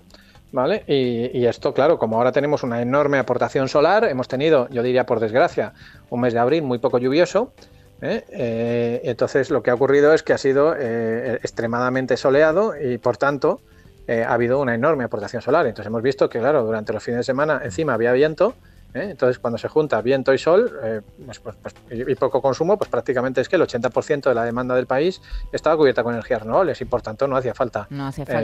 ¿Vale? 0.51 0.83
Y, 0.87 1.45
esto, 1.45 1.73
claro, 1.73 1.99
como 1.99 2.17
ahora 2.17 2.31
tenemos 2.31 2.63
una 2.63 2.81
enorme 2.81 3.19
aportación 3.19 3.69
solar, 3.69 4.05
hemos 4.05 4.27
tenido, 4.27 4.67
yo 4.69 4.81
diría 4.81 5.05
por 5.05 5.19
desgracia, 5.19 5.73
un 6.09 6.21
mes 6.21 6.33
de 6.33 6.39
abril 6.39 6.63
muy 6.63 6.79
poco 6.79 6.97
lluvioso. 6.97 7.53
¿eh? 8.01 8.23
Eh, 8.29 9.01
entonces, 9.03 9.51
lo 9.51 9.61
que 9.61 9.69
ha 9.69 9.75
ocurrido 9.75 10.11
es 10.13 10.23
que 10.23 10.33
ha 10.33 10.39
sido 10.39 10.75
extremadamente 10.75 12.17
soleado 12.17 12.73
y, 12.75 12.97
por 12.97 13.17
tanto, 13.17 13.61
eh, 14.09 14.23
ha 14.23 14.33
habido 14.33 14.59
una 14.59 14.73
enorme 14.73 15.03
aportación 15.03 15.43
solar. 15.43 15.67
Entonces 15.67 15.85
hemos 15.85 16.01
visto 16.01 16.29
que, 16.29 16.39
claro, 16.39 16.63
durante 16.63 16.91
los 16.93 17.03
fines 17.03 17.19
de 17.19 17.23
semana 17.23 17.61
encima 17.63 17.93
había 17.93 18.11
viento, 18.11 18.55
¿eh? 18.93 19.07
entonces 19.11 19.39
cuando 19.39 19.57
se 19.57 19.67
junta 19.67 20.01
viento 20.01 20.33
y 20.33 20.37
sol 20.37 20.71
eh, 20.83 21.01
pues, 21.25 21.39
pues, 21.39 21.55
pues, 21.61 21.75
y, 21.91 22.15
poco 22.15 22.41
consumo, 22.41 22.77
pues 22.77 22.89
prácticamente 22.89 23.41
es 23.41 23.49
que 23.49 23.55
el 23.55 23.61
80% 23.61 24.29
de 24.29 24.33
la 24.35 24.43
demanda 24.43 24.75
del 24.75 24.87
país 24.87 25.21
estaba 25.51 25.77
cubierta 25.77 26.03
con 26.03 26.13
energías 26.13 26.41
renovables 26.41 26.79
y 26.81 26.85
por 26.85 27.01
tanto 27.01 27.27
no 27.27 27.37
hacía 27.37 27.53
falta, 27.53 27.87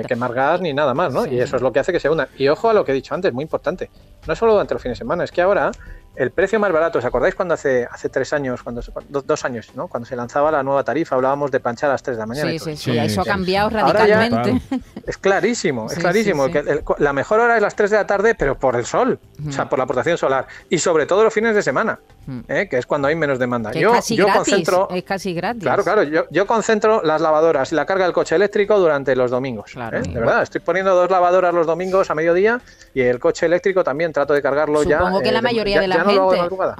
quemar 0.08 0.34
gas 0.34 0.62
ni 0.62 0.74
nada 0.74 0.94
más, 0.94 1.14
¿no? 1.14 1.26
Y 1.26 1.40
eso 1.40 1.56
es 1.56 1.62
lo 1.62 1.72
que 1.72 1.80
hace 1.80 1.92
que 1.92 2.00
se 2.00 2.10
hunda. 2.10 2.30
Y 2.38 2.48
ojo 2.48 2.70
a 2.70 2.74
lo 2.74 2.86
que 2.86 2.92
he 2.92 2.96
dicho 2.96 3.14
antes, 3.14 3.34
muy 3.34 3.44
importante, 3.44 3.90
no 4.28 4.36
solo 4.36 4.54
durante 4.54 4.74
los 4.74 4.82
fines 4.82 4.98
de 4.98 5.04
semana, 5.04 5.24
es 5.24 5.32
que 5.32 5.42
ahora 5.42 5.72
el 6.16 6.32
precio 6.32 6.60
más 6.60 6.72
barato, 6.72 7.00
¿os 7.00 7.06
acordáis 7.06 7.36
cuando 7.36 7.54
hace, 7.54 7.88
hace 7.90 8.10
tres 8.10 8.34
años, 8.34 8.64
cuando 8.64 8.82
dos, 9.10 9.46
años, 9.46 9.72
¿no? 9.76 9.88
cuando 9.88 10.08
se 10.08 10.16
lanzaba 10.16 10.52
la 10.52 10.64
nueva 10.64 10.84
tarifa, 10.84 11.16
hablábamos 11.16 11.52
de 11.52 11.60
planchar 11.60 11.90
a 11.90 11.94
las 11.94 12.04
3 12.04 12.18
de 12.18 12.22
la 12.22 12.26
mañana? 12.26 12.52
Sí, 12.52 12.60
sí, 12.60 12.78
sí, 12.78 12.98
eso 12.98 13.22
ha 13.22 13.26
cambiado 13.26 13.70
radicalmente. 13.70 14.62
es 15.06 15.18
clarísimo, 15.18 15.88
es 15.88 15.98
clarísimo. 15.98 16.50
que 16.50 16.84
la 16.98 17.14
mejor 17.14 17.40
hora 17.40 17.56
es 17.56 17.62
las 17.62 17.76
3 17.76 17.92
de 17.92 17.98
la 17.98 18.08
tarde, 18.08 18.36
pero 18.36 18.58
por 18.58 18.76
el 18.76 18.86
sol, 18.86 19.20
o 19.48 19.52
sea, 19.52 19.68
por 19.70 19.80
la 19.80 19.84
aportación 19.84 20.18
solar. 20.18 20.48
Y 20.70 20.78
sobre 20.78 21.06
todo 21.06 21.24
los 21.24 21.34
fines 21.34 21.56
de 21.56 21.62
semana. 21.62 22.00
¿eh? 22.48 22.68
que 22.70 22.78
es 22.78 22.86
cuando 22.86 23.08
hay 23.08 23.16
menos 23.16 23.40
demanda. 23.40 23.72
yo, 23.72 23.90
es 23.90 23.96
casi 23.96 24.16
yo 24.16 24.26
gratis, 24.26 24.40
concentro. 24.40 24.88
Es 24.92 25.04
casi 25.04 25.34
gratis. 25.34 25.64
Claro, 25.64 25.84
claro. 25.84 26.04
Yo, 26.04 26.26
yo, 26.30 26.48
concentro 26.48 27.02
las 27.04 27.22
lavadoras 27.22 27.72
y 27.72 27.76
la 27.76 27.86
carga 27.86 28.06
del 28.06 28.14
coche 28.14 28.36
eléctrico 28.36 28.80
durante 28.80 29.16
los 29.16 29.32
domingos. 29.32 29.72
Claro, 29.74 29.98
¿eh? 29.98 30.02
De 30.02 30.20
verdad, 30.20 30.44
estoy 30.44 30.62
poniendo 30.62 30.96
dos 30.96 31.10
lavadoras 31.10 31.54
los 31.54 31.68
domingos 31.68 32.10
a 32.10 32.16
mediodía 32.16 32.62
y 32.94 33.02
el 33.02 33.20
coche 33.20 33.46
eléctrico 33.46 33.84
también 33.84 34.14
trato 34.14 34.34
de 34.34 34.42
cargarlo 34.42 34.84
ya. 34.84 35.00
Supongo 35.00 35.22
que 35.22 35.32
la 35.32 35.40
eh, 35.40 35.44
mayoría 35.44 35.80
de 35.82 35.88
la 35.88 36.04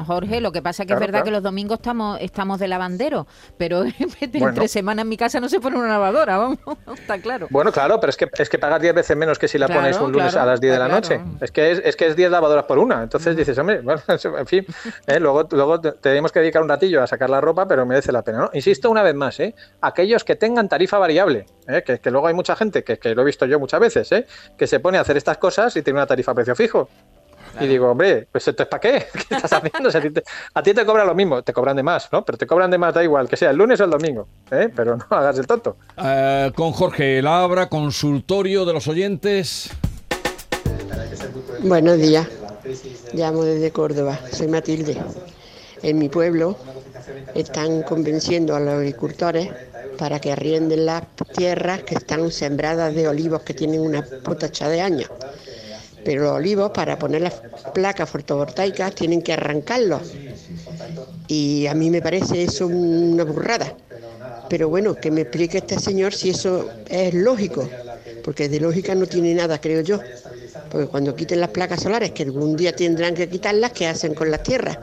Jorge, 0.06 0.42
lo 0.42 0.52
que 0.52 0.62
pasa 0.62 0.84
es 0.84 0.88
que 0.88 0.94
es 0.94 1.00
verdad 1.00 1.24
que 1.24 1.32
los 1.32 1.44
domingos 1.44 1.80
estamos, 1.80 2.20
estamos 2.22 2.60
de 2.60 2.68
lavandero, 2.68 3.28
pero 3.58 3.84
entre 4.22 4.68
semanas 4.68 5.04
en 5.04 5.10
mi 5.10 5.18
casa 5.18 5.40
no 5.40 5.50
se 5.50 5.60
pone 5.60 5.78
una 5.78 5.88
lavadora, 5.88 6.38
vamos, 6.38 6.60
está 6.96 7.20
claro. 7.20 7.48
Bueno, 7.50 7.72
claro, 7.72 8.00
pero 8.00 8.10
es 8.10 8.18
que 8.18 8.30
es 8.38 8.50
que 8.50 8.60
pagas 8.60 8.82
10 8.82 8.96
veces 8.96 9.18
menos 9.18 9.40
que 9.40 9.48
si 9.48 9.58
la 9.58 9.68
pones 9.68 10.00
un 10.00 10.12
lunes 10.12 10.36
a 10.36 10.46
las 10.46 10.60
10 10.62 10.74
de 10.74 10.80
la 10.80 10.88
noche. 10.88 11.22
Es 11.42 11.52
que 11.52 11.72
es, 11.72 11.82
es 11.84 11.96
que 11.96 12.08
es 12.08 12.16
10 12.16 12.32
lavadoras 12.32 12.66
por 12.66 12.78
una. 12.80 13.04
Entonces 13.04 13.36
dices, 13.36 13.58
hombre, 13.58 13.82
bueno, 13.84 14.02
en 14.08 14.48
fin, 14.48 14.66
luego 15.20 15.46
luego, 15.52 15.80
tenemos 15.80 16.32
que 16.32 16.40
dedicar 16.40 16.62
un 16.62 16.70
ratillo 16.70 17.02
a 17.02 17.08
sacar 17.08 17.30
la 17.30 17.42
ropa, 17.42 17.68
pero 17.68 17.86
merece 17.86 18.12
la 18.12 18.22
pena. 18.22 18.40
¿no? 18.40 18.50
Insisto 18.54 18.90
una 18.90 19.04
vez 19.04 19.16
más, 19.16 19.40
¿eh? 19.40 19.56
aquellos 19.82 20.24
que 20.24 20.36
tengan 20.36 20.70
tarifa 20.70 20.98
variable, 20.98 21.46
¿eh? 21.68 21.84
que, 21.84 22.12
luego 22.12 22.28
hay 22.28 22.34
mucha 22.34 22.56
gente, 22.56 22.84
que, 22.84 23.16
lo 23.16 23.22
he 23.22 23.26
visto 23.26 23.46
yo 23.46 23.60
muchas 23.60 23.80
veces, 23.80 24.12
¿eh? 24.12 24.26
que 24.58 24.68
se 24.68 24.80
pone 24.80 24.98
a 24.98 25.02
hacer 25.02 25.18
estas 25.18 25.38
cosas 25.38 25.76
y 25.76 25.82
tiene 25.82 26.00
una 26.00 26.08
tarifa 26.08 26.32
a 26.32 26.36
precio 26.36 26.56
fijo. 26.56 26.90
Y 27.60 27.68
digo, 27.68 27.92
hombre, 27.92 28.28
pues 28.32 28.48
esto 28.48 28.64
es 28.64 28.70
para 28.70 28.82
qué? 28.82 29.06
¿Qué 29.14 29.36
estás 29.36 29.54
haciendo? 29.54 29.90
a, 30.54 30.64
ti 30.64 30.74
te, 30.74 30.86
cobran 30.86 31.08
lo 31.08 31.16
mismo, 31.16 31.42
te 31.42 31.54
cobran 31.54 31.76
de 31.76 31.84
más, 31.84 32.10
¿no? 32.12 32.24
Pero 32.26 32.38
te 32.38 32.48
cobran 32.48 32.70
de 32.72 32.78
más, 32.78 32.94
da 32.94 33.04
igual, 33.04 33.30
que 33.30 33.38
sea 33.38 33.52
el 33.52 33.58
lunes 33.58 33.80
o 33.80 33.86
el 33.86 33.90
domingo, 33.90 34.28
¿eh? 34.52 34.70
pero 34.76 34.98
no 34.98 35.06
hagas 35.10 35.38
el 35.40 35.48
tonto. 35.48 35.78
con 36.56 36.72
Jorge 36.72 37.22
Labra, 37.22 37.70
consultorio 37.70 38.66
de 38.66 38.74
los 38.74 38.88
oyentes. 38.88 39.70
Buenos 41.62 41.98
días. 41.98 42.28
Llamo 43.14 43.44
desde 43.44 43.72
Córdoba, 43.72 44.20
soy 44.32 44.48
Matilde. 44.48 44.98
En 45.82 46.00
mi 46.00 46.10
pueblo 46.10 46.58
están 47.36 47.84
convenciendo 47.84 48.56
a 48.56 48.60
los 48.60 48.74
agricultores 48.74 49.50
para 49.98 50.20
que 50.20 50.32
arrienden 50.32 50.86
las 50.86 51.04
tierras 51.36 51.84
que 51.84 51.96
están 51.96 52.32
sembradas 52.32 52.94
de 52.96 53.08
olivos 53.08 53.44
que 53.44 53.54
tienen 53.54 53.82
una 53.82 54.04
potacha 54.24 54.68
de 54.70 54.82
años. 54.82 55.10
Pero 56.06 56.24
los 56.24 56.34
olivos, 56.34 56.72
para 56.72 56.98
poner 56.98 57.22
las 57.22 57.34
placas 57.74 58.10
fotovoltaicas, 58.10 58.94
tienen 58.94 59.22
que 59.24 59.34
arrancarlos. 59.34 60.14
Y 61.28 61.66
a 61.66 61.74
mí 61.74 61.90
me 61.90 62.02
parece 62.02 62.44
eso 62.44 62.68
una 62.68 63.24
burrada. 63.24 63.76
Pero 64.48 64.70
bueno, 64.70 64.96
que 64.96 65.10
me 65.10 65.22
explique 65.22 65.58
este 65.58 65.80
señor 65.80 66.14
si 66.14 66.30
eso 66.30 66.70
es 66.88 67.14
lógico, 67.16 67.68
porque 68.24 68.48
de 68.48 68.60
lógica 68.60 68.94
no 68.94 69.08
tiene 69.08 69.34
nada, 69.34 69.60
creo 69.60 69.82
yo. 69.82 70.00
Porque 70.70 70.88
cuando 70.88 71.16
quiten 71.16 71.42
las 71.42 71.50
placas 71.50 71.82
solares, 71.82 72.12
que 72.12 72.24
algún 72.24 72.56
día 72.56 72.76
tendrán 72.76 73.16
que 73.16 73.28
quitarlas, 73.28 73.72
¿qué 73.72 73.88
hacen 73.88 74.14
con 74.14 74.30
las 74.30 74.44
tierras? 74.44 74.78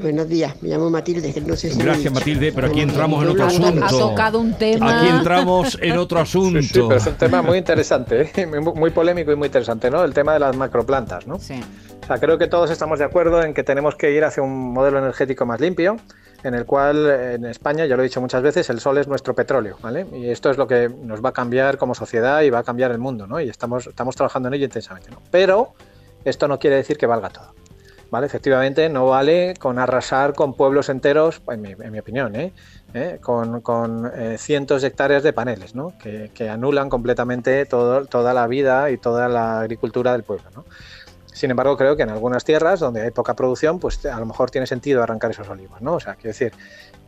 Buenos 0.00 0.28
días, 0.28 0.62
me 0.62 0.68
llamo 0.68 0.90
Matilde, 0.90 1.32
no 1.46 1.56
sé 1.56 1.70
si 1.70 1.78
Gracias 1.78 2.12
Matilde, 2.12 2.52
pero 2.52 2.66
aquí 2.66 2.80
entramos 2.80 3.22
en 3.22 3.30
otro 3.30 3.44
asunto. 3.46 3.84
Ha 3.84 3.88
tocado 3.88 4.40
un 4.40 4.52
tema. 4.54 5.00
Aquí 5.00 5.08
entramos 5.08 5.78
en 5.80 5.96
otro 5.96 6.20
asunto. 6.20 6.62
Sí, 6.62 6.70
pero 6.74 6.96
es 6.96 7.06
un 7.06 7.14
tema 7.14 7.42
muy 7.42 7.58
interesante, 7.58 8.30
¿eh? 8.34 8.46
muy 8.46 8.90
polémico 8.90 9.32
y 9.32 9.36
muy 9.36 9.46
interesante, 9.46 9.90
¿no? 9.90 10.04
El 10.04 10.12
tema 10.12 10.34
de 10.34 10.40
las 10.40 10.56
macroplantas, 10.56 11.26
¿no? 11.26 11.38
Sí. 11.38 11.60
O 12.02 12.06
sea, 12.06 12.18
creo 12.18 12.36
que 12.38 12.46
todos 12.46 12.70
estamos 12.70 12.98
de 12.98 13.06
acuerdo 13.06 13.42
en 13.42 13.54
que 13.54 13.64
tenemos 13.64 13.96
que 13.96 14.12
ir 14.12 14.24
hacia 14.24 14.42
un 14.42 14.72
modelo 14.72 14.98
energético 14.98 15.46
más 15.46 15.60
limpio, 15.60 15.96
en 16.44 16.54
el 16.54 16.66
cual 16.66 17.10
en 17.10 17.44
España, 17.46 17.86
ya 17.86 17.96
lo 17.96 18.02
he 18.02 18.04
dicho 18.04 18.20
muchas 18.20 18.42
veces, 18.42 18.68
el 18.70 18.80
sol 18.80 18.98
es 18.98 19.08
nuestro 19.08 19.34
petróleo, 19.34 19.78
¿vale? 19.82 20.06
Y 20.12 20.28
esto 20.28 20.50
es 20.50 20.58
lo 20.58 20.66
que 20.66 20.88
nos 20.88 21.24
va 21.24 21.30
a 21.30 21.32
cambiar 21.32 21.78
como 21.78 21.94
sociedad 21.94 22.42
y 22.42 22.50
va 22.50 22.60
a 22.60 22.64
cambiar 22.64 22.90
el 22.90 22.98
mundo, 22.98 23.26
¿no? 23.26 23.40
Y 23.40 23.48
estamos, 23.48 23.86
estamos 23.86 24.14
trabajando 24.14 24.48
en 24.48 24.54
ello 24.54 24.64
intensamente, 24.66 25.10
¿no? 25.10 25.22
Pero 25.30 25.72
esto 26.24 26.46
no 26.48 26.58
quiere 26.58 26.76
decir 26.76 26.98
que 26.98 27.06
valga 27.06 27.30
todo. 27.30 27.54
¿Vale? 28.10 28.26
Efectivamente, 28.26 28.88
no 28.88 29.06
vale 29.06 29.54
con 29.58 29.78
arrasar 29.78 30.34
con 30.34 30.54
pueblos 30.54 30.88
enteros, 30.88 31.42
en 31.48 31.62
mi, 31.92 31.98
opinión, 31.98 32.34
¿eh? 32.36 32.52
¿Eh? 32.94 33.18
con, 33.20 34.10
eh, 34.14 34.36
cientos 34.38 34.82
de 34.82 34.88
hectáreas 34.88 35.22
de 35.22 35.32
paneles, 35.32 35.74
¿no? 35.74 35.92
que, 35.98 36.48
anulan 36.48 36.88
completamente 36.88 37.66
todo, 37.66 38.06
toda 38.06 38.32
la 38.32 38.46
vida 38.46 38.90
y 38.90 38.98
toda 38.98 39.28
la 39.28 39.60
agricultura 39.60 40.12
del 40.12 40.22
pueblo. 40.22 40.64
Sin 41.36 41.50
embargo, 41.50 41.76
creo 41.76 41.96
que 41.96 42.02
en 42.02 42.08
algunas 42.08 42.44
tierras 42.44 42.80
donde 42.80 43.02
hay 43.02 43.10
poca 43.10 43.34
producción, 43.34 43.78
pues 43.78 44.06
a 44.06 44.18
lo 44.18 44.24
mejor 44.24 44.50
tiene 44.50 44.66
sentido 44.66 45.02
arrancar 45.02 45.32
esos 45.32 45.46
olivos, 45.50 45.82
¿no? 45.82 45.96
O 45.96 46.00
sea, 46.00 46.14
quiero 46.14 46.28
decir, 46.28 46.54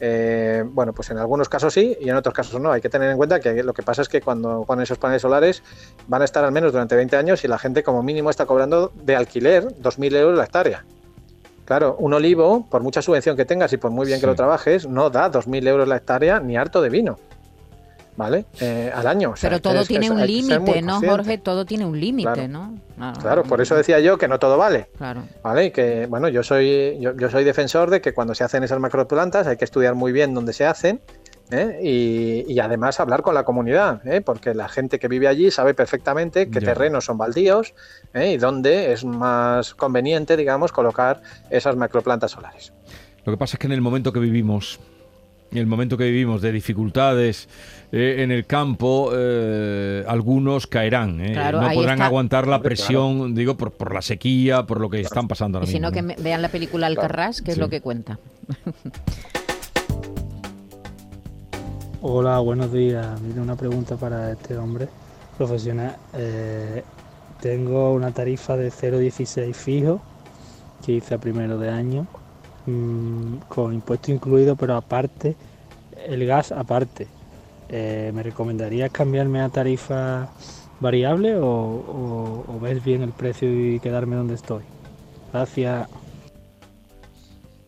Eh, 0.01 0.65
bueno, 0.67 0.93
pues 0.93 1.11
en 1.11 1.19
algunos 1.19 1.49
casos 1.49 1.75
sí 1.75 1.97
y 2.01 2.09
en 2.09 2.17
otros 2.17 2.35
casos 2.35 2.61
no. 2.61 2.71
Hay 2.73 2.81
que 2.81 2.89
tener 2.89 3.11
en 3.11 3.17
cuenta 3.17 3.41
que 3.41 3.63
lo 3.63 3.75
que 3.75 3.83
pasa 3.83 4.03
es 4.03 4.09
que 4.09 4.21
cuando 4.21 4.65
ponen 4.65 4.83
esos 4.83 4.99
paneles 4.99 5.23
solares 5.23 5.63
van 6.07 6.23
a 6.23 6.25
estar 6.25 6.45
al 6.45 6.53
menos 6.53 6.73
durante 6.73 6.95
20 6.95 7.17
años 7.17 7.45
y 7.45 7.49
la 7.49 7.59
gente 7.59 7.83
como 7.83 8.03
mínimo 8.03 8.31
está 8.31 8.47
cobrando 8.47 8.93
de 8.95 9.17
alquiler 9.17 9.65
2.000 9.65 10.17
euros 10.17 10.39
la 10.39 10.45
hectárea. 10.45 10.85
Claro, 11.65 11.97
un 11.99 12.15
olivo, 12.15 12.67
por 12.71 12.83
mucha 12.83 13.03
subvención 13.03 13.37
que 13.37 13.45
tengas 13.45 13.73
y 13.75 13.77
por 13.77 13.91
muy 13.91 14.07
bien 14.07 14.21
que 14.21 14.27
lo 14.27 14.35
trabajes, 14.35 14.89
no 14.89 15.11
da 15.11 15.31
2.000 15.31 15.69
euros 15.69 15.87
la 15.87 15.97
hectárea 15.97 16.41
ni 16.41 16.57
harto 16.57 16.81
de 16.81 16.89
vino. 16.89 17.19
¿Vale? 18.19 18.47
Eh, 18.61 18.91
al 18.93 19.07
año. 19.07 19.33
Pero 19.41 19.61
todo 19.63 19.85
tiene 19.85 20.11
un 20.11 20.27
límite, 20.27 20.83
¿no, 20.83 21.01
Jorge? 21.01 21.39
Todo 21.39 21.65
tiene 21.65 21.87
un 21.87 21.99
límite, 21.99 22.49
¿no? 22.49 22.75
claro, 23.21 23.45
por 23.45 23.61
eso 23.61 23.77
decía 23.77 24.01
yo 24.01 24.19
que 24.19 24.27
no 24.27 24.41
todo 24.41 24.59
vale. 24.59 24.89
Claro. 24.99 25.23
¿Vale? 25.43 25.67
Y 25.67 25.71
que, 25.71 26.07
bueno, 26.07 26.29
yo 26.29 26.43
soy, 26.43 26.99
yo, 27.01 27.31
soy 27.31 27.45
defensor 27.45 27.91
de 27.91 28.01
que 28.01 28.13
cuando 28.13 28.35
se 28.35 28.43
hacen 28.43 28.65
esas 28.65 28.81
macroplantas 28.81 29.47
hay 29.47 29.57
que 29.57 29.65
estudiar 29.65 29.95
muy 29.95 30.11
bien 30.11 30.35
dónde 30.35 30.53
se 30.53 30.67
hacen. 30.67 31.01
¿eh? 31.53 31.79
Y, 31.81 32.59
además 32.59 32.99
hablar 32.99 33.23
con 33.23 33.35
la 33.35 33.45
comunidad, 33.45 34.05
¿eh? 34.05 34.21
porque 34.21 34.53
la 34.53 34.69
gente 34.69 34.99
que 34.99 35.07
vive 35.07 35.29
allí 35.29 35.53
sabe 35.53 35.73
perfectamente 35.73 36.51
qué 36.51 36.61
terrenos 36.61 37.05
son 37.05 37.19
baldíos 37.19 37.73
y 38.13 38.37
dónde 38.37 38.93
es 38.93 39.05
más 39.05 39.77
conveniente, 39.77 40.37
digamos, 40.37 40.73
colocar 40.73 41.23
esas 41.51 41.77
macroplantas 41.77 42.33
solares. 42.33 42.73
Lo 43.25 43.33
que 43.33 43.37
pasa 43.37 43.55
es 43.55 43.61
que 43.61 43.69
en 43.69 43.75
el 43.75 43.81
momento 43.81 44.13
que 44.13 44.19
vivimos, 44.19 44.81
el 45.53 45.67
momento 45.67 45.97
que 45.97 46.05
vivimos 46.05 46.43
de 46.43 46.53
dificultades 46.53 47.49
eh, 47.91 48.17
en 48.19 48.31
el 48.31 48.47
campo, 48.47 49.11
eh, 49.15 50.05
algunos 50.07 50.67
caerán. 50.67 51.21
Eh. 51.21 51.35
no 51.35 51.71
podrán 51.73 52.03
aguantar 52.03 52.47
la 52.47 52.61
presión, 52.61 53.35
digo, 53.35 53.57
por, 53.57 53.73
por, 53.73 53.95
la 53.95 54.03
sequía, 54.03 54.65
por 54.65 54.81
lo 54.81 54.91
que 54.91 55.01
están 55.01 55.27
pasando 55.29 55.59
ahora 55.59 55.71
y 55.71 55.75
mismo. 55.75 55.91
Si 55.91 56.01
no, 56.01 56.15
que 56.15 56.23
vean 56.23 56.43
la 56.43 56.51
película 56.51 56.87
Alcarrás, 56.87 57.41
que 57.41 57.53
es 57.53 57.59
lo 57.59 57.69
que 57.69 57.81
cuenta. 57.81 58.19
Hola, 62.03 62.39
buenos 62.41 62.73
días. 62.73 63.21
Mira, 63.23 63.43
una 63.43 63.57
pregunta 63.57 63.97
para 63.97 64.33
este 64.33 64.57
hombre 64.57 64.89
profesional. 65.37 65.97
tengo 67.41 67.93
una 67.93 68.13
tarifa 68.13 68.57
de 68.57 68.71
0,16 68.71 69.55
fijo 69.55 70.01
que 70.85 70.93
hice 70.93 71.15
a 71.15 71.19
primero 71.19 71.59
de 71.59 71.71
año 71.71 72.07
Mm, 72.69 73.39
con 73.49 73.73
impuesto 73.73 74.13
incluido, 74.13 74.55
pero 74.55 74.77
aparte, 74.77 75.35
el 76.07 76.27
gas 76.27 76.53
aparte. 76.53 77.07
Eh, 77.71 78.13
¿Me 78.15 78.23
recomendarías 78.23 78.91
cambiarme 78.91 79.41
a 79.41 79.49
tarifa 79.49 80.29
variable 80.79 81.37
o, 81.41 82.59
ves 82.61 82.85
bien 82.85 83.03
el 83.03 83.13
precio 83.13 83.49
y 83.49 83.81
quedarme 83.81 84.17
donde 84.17 84.35
estoy? 84.35 84.65
Gracias. 85.33 85.89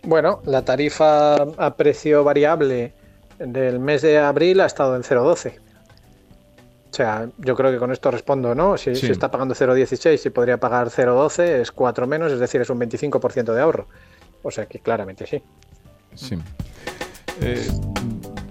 Bueno, 0.03 0.41
la 0.45 0.67
tarifa 0.67 1.35
a 1.35 1.75
precio 1.77 2.23
variable 2.23 2.93
del 3.39 3.79
mes 3.79 4.03
de 4.03 4.19
abril 4.19 4.61
ha 4.61 4.67
estado 4.67 4.97
en 4.97 5.03
0,12. 5.03 5.55
O 6.91 6.93
sea, 6.93 7.29
yo 7.39 7.57
creo 7.57 7.71
que 7.71 7.79
con 7.79 7.91
esto 7.91 8.11
respondo, 8.11 8.55
¿no? 8.55 8.77
Si, 8.77 8.95
si 8.95 9.07
está 9.07 9.31
pagando 9.31 9.55
0,16 9.55 10.27
y 10.27 10.31
podría 10.31 10.59
pagar 10.59 10.89
0,12, 10.89 11.61
es 11.61 11.73
4 11.73 12.07
menos, 12.07 12.33
es 12.33 12.41
decir, 12.41 12.61
es 12.61 12.69
un 12.69 12.81
25% 12.81 13.55
de 13.55 13.61
ahorro. 13.63 13.87
O 14.43 14.51
sea 14.51 14.67
que 14.67 14.79
claramente 14.79 15.27
sí. 15.27 15.43
Sí. 16.15 16.37
Eh, 17.41 17.69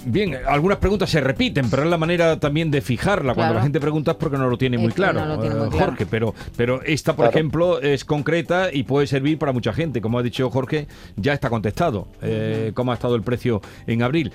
bien, 0.06 0.38
algunas 0.48 0.78
preguntas 0.78 1.10
se 1.10 1.22
repiten, 1.22 1.70
pero 1.70 1.84
es 1.84 1.90
la 1.90 1.98
manera 1.98 2.40
también 2.40 2.72
de 2.72 2.82
fijarla. 2.82 3.34
Cuando 3.34 3.56
la 3.56 3.62
gente 3.62 3.80
pregunta 3.80 4.12
es 4.12 4.18
porque 4.18 4.38
no 4.38 4.50
lo 4.50 4.58
tiene 4.58 4.78
muy 4.78 4.92
claro, 4.92 5.44
eh, 5.44 5.70
Jorge. 5.72 6.06
Pero, 6.06 6.34
pero 6.56 6.82
esta, 6.84 7.16
por 7.16 7.28
ejemplo, 7.28 7.82
es 7.82 8.06
concreta 8.06 8.70
y 8.72 8.84
puede 8.84 9.08
servir 9.08 9.38
para 9.38 9.52
mucha 9.52 9.74
gente. 9.74 10.02
Como 10.02 10.20
ha 10.20 10.24
dicho 10.24 10.50
Jorge, 10.50 10.88
ya 11.16 11.34
está 11.34 11.50
contestado 11.50 12.08
eh, 12.22 12.72
cómo 12.74 12.92
ha 12.92 12.96
estado 12.96 13.16
el 13.16 13.22
precio 13.22 13.62
en 13.88 14.02
abril. 14.02 14.32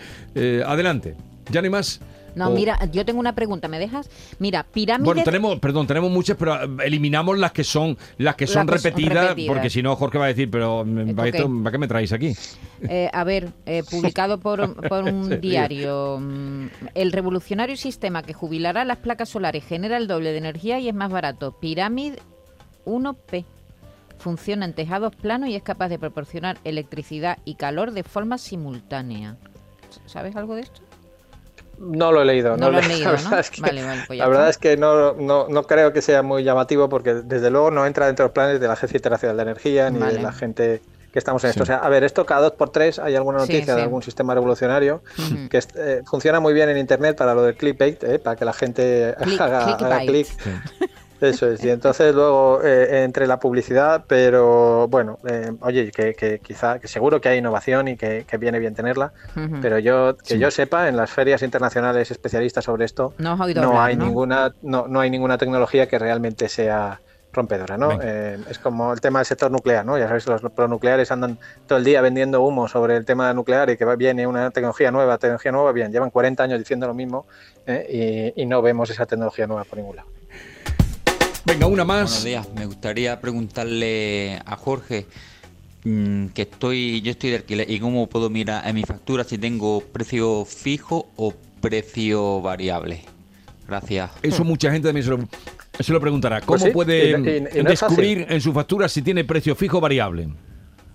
adelante. 0.66 1.16
¿Ya 1.50 1.60
no 1.60 1.66
hay 1.66 1.70
más? 1.70 2.00
No, 2.34 2.50
mira, 2.50 2.78
yo 2.90 3.04
tengo 3.04 3.20
una 3.20 3.34
pregunta, 3.34 3.68
¿me 3.68 3.78
dejas? 3.78 4.08
Mira, 4.38 4.64
pirámides... 4.64 5.06
Bueno, 5.06 5.22
tenemos, 5.22 5.58
perdón, 5.60 5.86
tenemos 5.86 6.10
muchas, 6.10 6.36
pero 6.36 6.54
eh, 6.54 6.86
eliminamos 6.86 7.38
las 7.38 7.52
que 7.52 7.64
son 7.64 7.96
las 8.18 8.34
que 8.34 8.46
son, 8.46 8.66
repetidas, 8.66 9.36
porque 9.46 9.70
si 9.70 9.82
no 9.82 9.94
Jorge 9.96 10.18
va 10.18 10.26
a 10.26 10.28
decir, 10.28 10.50
pero 10.50 10.84
mm, 10.84 11.14
¿para, 11.14 11.30
qué 11.32 11.78
me 11.78 11.88
traéis 11.88 12.12
aquí? 12.12 12.34
Eh, 12.82 13.08
a 13.12 13.24
ver, 13.24 13.50
eh, 13.66 13.82
publicado 13.88 14.38
por, 14.38 14.60
un 15.04 15.40
diario, 15.40 16.18
mm, 16.20 16.66
el 16.94 17.12
revolucionario 17.12 17.76
sistema 17.76 18.22
que 18.22 18.32
jubilará 18.32 18.84
las 18.84 18.98
placas 18.98 19.28
solares 19.28 19.64
genera 19.64 19.96
el 19.96 20.08
doble 20.08 20.32
de 20.32 20.38
energía 20.38 20.78
y 20.80 20.88
es 20.88 20.94
más 20.94 21.10
barato. 21.10 21.52
Pirámide 21.58 22.18
1P. 22.84 23.44
Funciona 24.18 24.64
en 24.64 24.74
tejados 24.74 25.14
planos 25.16 25.48
y 25.48 25.56
es 25.56 25.62
capaz 25.62 25.88
de 25.88 25.98
proporcionar 25.98 26.58
electricidad 26.64 27.38
y 27.44 27.56
calor 27.56 27.92
de 27.92 28.04
forma 28.04 28.38
simultánea. 28.38 29.36
¿Sabes 30.06 30.36
algo 30.36 30.54
de 30.54 30.62
esto? 30.62 30.80
No 31.78 32.12
lo 32.12 32.22
he 32.22 32.24
leído. 32.24 32.56
No, 32.56 32.70
lo 32.70 32.78
he 32.78 32.86
leído, 32.86 33.12
¿no? 33.12 33.30
Pues 34.06 34.18
la 34.18 34.28
verdad 34.28 34.48
es 34.48 34.58
que 34.58 34.76
no, 34.76 35.14
no, 35.14 35.62
creo 35.64 35.92
que 35.92 36.02
sea 36.02 36.22
muy 36.22 36.44
llamativo 36.44 36.88
porque 36.88 37.14
desde 37.14 37.50
luego 37.50 37.70
no 37.70 37.86
entra 37.86 38.06
dentro 38.06 38.24
de 38.24 38.28
los 38.28 38.34
planes 38.34 38.60
de 38.60 38.66
la 38.66 38.74
Agencia 38.74 38.96
Internacional 38.96 39.36
de 39.36 39.42
Energía 39.42 39.90
ni 39.90 39.98
de 39.98 40.20
la 40.20 40.32
gente 40.32 40.82
que 41.14 41.20
estamos 41.20 41.44
en 41.44 41.50
esto. 41.50 41.62
O 41.62 41.66
sea, 41.66 41.76
a 41.76 41.88
ver, 41.88 42.02
esto 42.02 42.26
cada 42.26 42.40
dos 42.40 42.52
por 42.54 42.70
tres 42.70 42.98
hay 42.98 43.14
alguna 43.14 43.38
noticia 43.38 43.76
de 43.76 43.82
algún 43.82 44.02
sistema 44.02 44.34
revolucionario 44.34 45.00
que 45.48 45.62
eh, 45.76 46.02
funciona 46.04 46.40
muy 46.40 46.52
bien 46.52 46.68
en 46.70 46.76
Internet 46.76 47.16
para 47.16 47.34
lo 47.34 47.42
del 47.44 47.54
clickbait, 47.54 48.02
eh, 48.02 48.18
para 48.18 48.34
que 48.34 48.44
la 48.44 48.52
gente 48.52 49.14
haga, 49.38 50.00
clic. 50.00 50.26
Eso 51.28 51.50
es, 51.50 51.64
y 51.64 51.70
entonces 51.70 52.14
luego 52.14 52.60
eh, 52.62 53.04
entre 53.04 53.26
la 53.26 53.38
publicidad, 53.38 54.04
pero 54.06 54.88
bueno, 54.88 55.18
eh, 55.28 55.52
oye, 55.60 55.90
que, 55.90 56.40
quizá, 56.42 56.78
que 56.78 56.88
seguro 56.88 57.20
que 57.20 57.28
hay 57.28 57.38
innovación 57.38 57.88
y 57.88 57.96
que, 57.96 58.24
viene 58.38 58.58
bien 58.58 58.74
tenerla, 58.74 59.12
pero 59.62 59.78
yo 59.78 60.16
que 60.16 60.38
yo 60.38 60.50
sepa, 60.50 60.88
en 60.88 60.96
las 60.96 61.10
ferias 61.10 61.42
internacionales 61.42 62.10
especialistas 62.10 62.64
sobre 62.64 62.84
esto, 62.84 63.14
no, 63.18 63.80
hay 63.80 63.96
ninguna, 63.96 64.52
no, 64.62 64.86
no 64.88 65.00
hay 65.00 65.08
ninguna 65.08 65.38
tecnología 65.38 65.86
que 65.86 65.98
realmente 65.98 66.48
sea 66.48 67.00
rompedora, 67.32 67.76
¿no? 67.76 67.98
Eh, 68.00 68.38
es 68.48 68.58
como 68.58 68.92
el 68.92 69.00
tema 69.00 69.18
del 69.20 69.26
sector 69.26 69.50
nuclear, 69.50 69.84
¿no? 69.84 69.98
Ya 69.98 70.06
sabéis, 70.06 70.26
los 70.26 70.40
pronucleares 70.52 71.10
andan 71.10 71.38
todo 71.66 71.78
el 71.78 71.84
día 71.84 72.00
vendiendo 72.00 72.42
humo 72.42 72.68
sobre 72.68 72.96
el 72.96 73.04
tema 73.04 73.32
nuclear 73.34 73.70
y 73.70 73.76
que 73.76 73.84
viene 73.96 74.26
una 74.26 74.50
tecnología 74.50 74.90
nueva, 74.90 75.18
tecnología 75.18 75.52
nueva, 75.52 75.72
bien, 75.72 75.92
llevan 75.92 76.10
40 76.10 76.42
años 76.42 76.58
diciendo 76.58 76.86
lo 76.86 76.94
mismo 76.94 77.26
y, 77.66 78.40
y 78.40 78.46
no 78.46 78.62
vemos 78.62 78.90
esa 78.90 79.06
tecnología 79.06 79.46
nueva 79.46 79.64
por 79.64 79.78
ningún 79.78 79.96
lado. 79.96 80.08
Venga, 81.46 81.66
una 81.66 81.84
más. 81.84 82.04
Buenos 82.04 82.24
días. 82.24 82.48
Me 82.54 82.64
gustaría 82.64 83.20
preguntarle 83.20 84.40
a 84.46 84.56
Jorge 84.56 85.06
mm, 85.84 86.28
que 86.28 86.42
estoy, 86.42 87.02
yo 87.02 87.10
estoy 87.10 87.30
de 87.30 87.36
alquiler 87.36 87.70
y 87.70 87.78
cómo 87.80 88.06
puedo 88.08 88.30
mirar 88.30 88.66
en 88.66 88.74
mi 88.74 88.82
factura 88.82 89.24
si 89.24 89.36
tengo 89.36 89.82
precio 89.82 90.46
fijo 90.46 91.10
o 91.16 91.34
precio 91.60 92.40
variable. 92.40 93.02
Gracias. 93.68 94.10
Eso 94.22 94.42
mucha 94.44 94.70
gente 94.70 94.88
también 94.88 95.04
se 95.80 95.92
lo, 95.92 96.00
preguntará. 96.00 96.40
¿Cómo 96.40 96.58
pues 96.58 96.72
puede 96.72 97.40
descubrir 97.62 98.26
en 98.28 98.40
su 98.40 98.52
factura 98.52 98.88
si 98.88 99.02
tiene 99.02 99.24
precio 99.24 99.54
fijo 99.54 99.78
o 99.78 99.80
variable? 99.80 100.28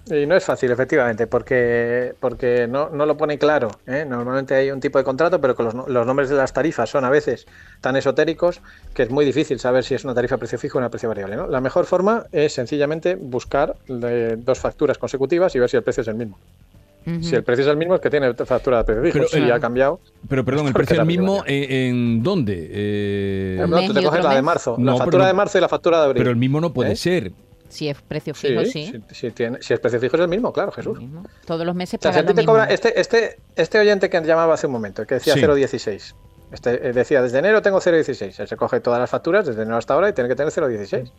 Y 0.07 0.25
no 0.25 0.35
es 0.35 0.43
fácil, 0.43 0.71
efectivamente, 0.71 1.27
porque, 1.27 2.15
porque 2.19 2.67
no, 2.67 2.89
no 2.89 3.05
lo 3.05 3.15
pone 3.15 3.37
claro. 3.37 3.69
¿eh? 3.85 4.05
Normalmente 4.07 4.55
hay 4.55 4.71
un 4.71 4.79
tipo 4.79 4.97
de 4.97 5.03
contrato, 5.03 5.39
pero 5.39 5.55
que 5.55 5.63
los, 5.63 5.73
los, 5.73 6.05
nombres 6.05 6.29
de 6.29 6.35
las 6.35 6.51
tarifas 6.51 6.89
son 6.89 7.05
a 7.05 7.09
veces 7.09 7.45
tan 7.81 7.95
esotéricos 7.95 8.61
que 8.93 9.03
es 9.03 9.11
muy 9.11 9.23
difícil 9.23 9.59
saber 9.59 9.83
si 9.83 9.93
es 9.93 10.03
una 10.03 10.15
tarifa 10.15 10.35
a 10.35 10.37
precio 10.39 10.57
fijo 10.57 10.77
o 10.77 10.81
una 10.81 10.89
precio 10.89 11.09
variable. 11.09 11.35
¿no? 11.35 11.47
La 11.47 11.61
mejor 11.61 11.85
forma 11.85 12.25
es 12.31 12.53
sencillamente 12.53 13.15
buscar 13.15 13.75
dos 13.87 14.59
facturas 14.59 14.97
consecutivas 14.97 15.53
y 15.55 15.59
ver 15.59 15.69
si 15.69 15.77
el 15.77 15.83
precio 15.83 16.01
es 16.01 16.07
el 16.07 16.15
mismo. 16.15 16.39
Si 17.21 17.33
el 17.33 17.43
precio 17.43 17.63
es 17.63 17.71
el 17.71 17.77
mismo, 17.77 17.95
es 17.95 18.01
que 18.01 18.09
tiene 18.09 18.31
factura 18.33 18.79
de 18.79 18.83
precio 18.83 19.03
fijo. 19.03 19.25
Pero, 19.31 19.45
si 19.45 19.51
ha 19.51 19.59
cambiado. 19.59 19.99
Pero 20.27 20.45
perdón, 20.45 20.67
¿el 20.67 20.73
precio 20.73 20.95
es 20.95 20.99
el 20.99 21.07
mismo 21.07 21.43
en, 21.45 22.21
dónde? 22.21 22.69
Eh... 22.71 23.65
No, 23.67 23.81
tú 23.81 23.93
te 23.93 24.03
coges 24.03 24.23
la 24.23 24.35
de 24.35 24.41
marzo. 24.41 24.75
la 24.79 24.95
factura 24.95 25.27
de 25.27 25.33
marzo 25.33 25.57
y 25.57 25.61
la 25.61 25.69
factura 25.69 25.99
de 25.99 26.05
abril. 26.05 26.21
Pero 26.21 26.29
el 26.29 26.35
mismo 26.35 26.61
no 26.61 26.71
puede 26.71 26.91
¿Eh? 26.91 26.95
ser. 26.95 27.31
Si 27.69 27.87
es 27.87 28.01
precio 28.01 28.33
fijo, 28.33 28.65
sí. 28.65 29.01
Si, 29.11 29.31
tiene, 29.31 29.61
si 29.61 29.73
es 29.73 29.79
precio 29.79 29.99
fijo 29.99 30.15
es 30.15 30.23
el 30.23 30.27
mismo, 30.27 30.51
claro, 30.51 30.71
Jesús. 30.71 30.99
Todos 31.45 31.65
los 31.65 31.75
meses 31.75 31.99
este, 32.67 32.99
este, 32.99 33.39
este 33.55 33.79
oyente 33.79 34.09
que 34.09 34.19
llamaba 34.21 34.55
hace 34.55 34.67
un 34.67 34.73
momento, 34.73 35.05
que 35.05 35.15
decía 35.15 35.35
0,16. 35.35 36.15
Este, 36.51 36.89
eh, 36.89 36.93
decía, 36.93 37.21
desde 37.21 37.37
enero 37.39 37.61
tengo 37.61 37.79
0,16. 37.79 38.39
Él 38.39 38.47
se 38.47 38.57
coge 38.57 38.79
todas 38.79 38.99
las 38.99 39.09
facturas 39.09 39.45
desde 39.45 39.61
enero 39.61 39.77
hasta 39.77 39.93
ahora 39.93 40.09
y 40.09 40.13
tiene 40.13 40.29
que 40.29 40.35
tener 40.35 40.51
0,16. 40.51 41.11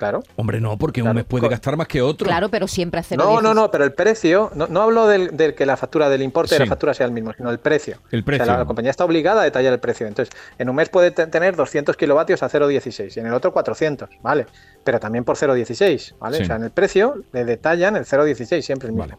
Claro. 0.00 0.22
Hombre, 0.36 0.62
no, 0.62 0.78
porque 0.78 1.02
un 1.02 1.12
mes 1.12 1.26
puede 1.26 1.46
gastar 1.46 1.76
más 1.76 1.86
que 1.86 2.00
otro. 2.00 2.26
Claro, 2.26 2.48
pero 2.48 2.66
siempre 2.66 3.00
hace 3.00 3.18
No, 3.18 3.42
no, 3.42 3.52
no, 3.52 3.70
pero 3.70 3.84
el 3.84 3.92
precio, 3.92 4.50
no, 4.54 4.66
no 4.66 4.80
hablo 4.80 5.06
del, 5.06 5.54
que 5.54 5.66
la 5.66 5.76
factura 5.76 6.08
del 6.08 6.22
importe 6.22 6.54
de 6.54 6.60
la 6.60 6.66
factura 6.66 6.94
sea 6.94 7.04
el 7.04 7.12
mismo, 7.12 7.34
sino 7.34 7.50
el 7.50 7.58
precio. 7.58 7.98
El 8.10 8.24
precio. 8.24 8.46
la, 8.46 8.64
compañía 8.64 8.90
está 8.90 9.04
obligada 9.04 9.42
a 9.42 9.44
detallar 9.44 9.74
el 9.74 9.78
precio. 9.78 10.06
Entonces, 10.06 10.34
en 10.58 10.70
un 10.70 10.76
mes 10.76 10.88
puede 10.88 11.10
tener 11.10 11.54
200 11.54 11.98
kilovatios 11.98 12.42
a 12.42 12.48
0,16 12.48 13.14
y 13.14 13.20
en 13.20 13.26
el 13.26 13.34
otro 13.34 13.52
400, 13.52 14.08
¿vale? 14.22 14.46
Pero 14.84 14.98
también 14.98 15.22
por 15.24 15.36
0,16, 15.36 16.14
¿vale? 16.18 16.40
O 16.40 16.44
sea, 16.46 16.56
en 16.56 16.64
el 16.64 16.70
precio 16.70 17.22
le 17.32 17.44
detallan 17.44 17.96
el 17.96 18.06
0,16 18.06 18.62
siempre 18.62 18.88
el 18.88 18.94
mismo. 18.94 19.18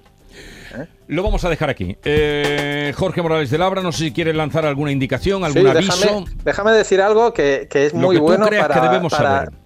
¿Eh? 0.80 0.88
Lo 1.10 1.22
vamos 1.22 1.46
a 1.46 1.50
dejar 1.50 1.70
aquí. 1.70 1.96
Eh, 2.04 2.91
Jorge 2.98 3.22
Morales 3.22 3.52
de 3.52 3.60
Labra, 3.60 3.84
no 3.84 3.91
sé 3.91 4.06
si 4.06 4.12
quiere 4.13 4.34
lanzar 4.34 4.65
alguna 4.65 4.91
indicación, 4.91 5.44
algún 5.44 5.67
aviso. 5.67 6.26
Déjame, 6.44 6.72
decir 6.72 7.02
algo 7.02 7.36
que, 7.36 7.67
es 7.72 7.94
muy 7.94 8.17
bueno 8.17 8.48
para, 8.48 8.82
debemos 8.82 9.13
saber 9.13 9.61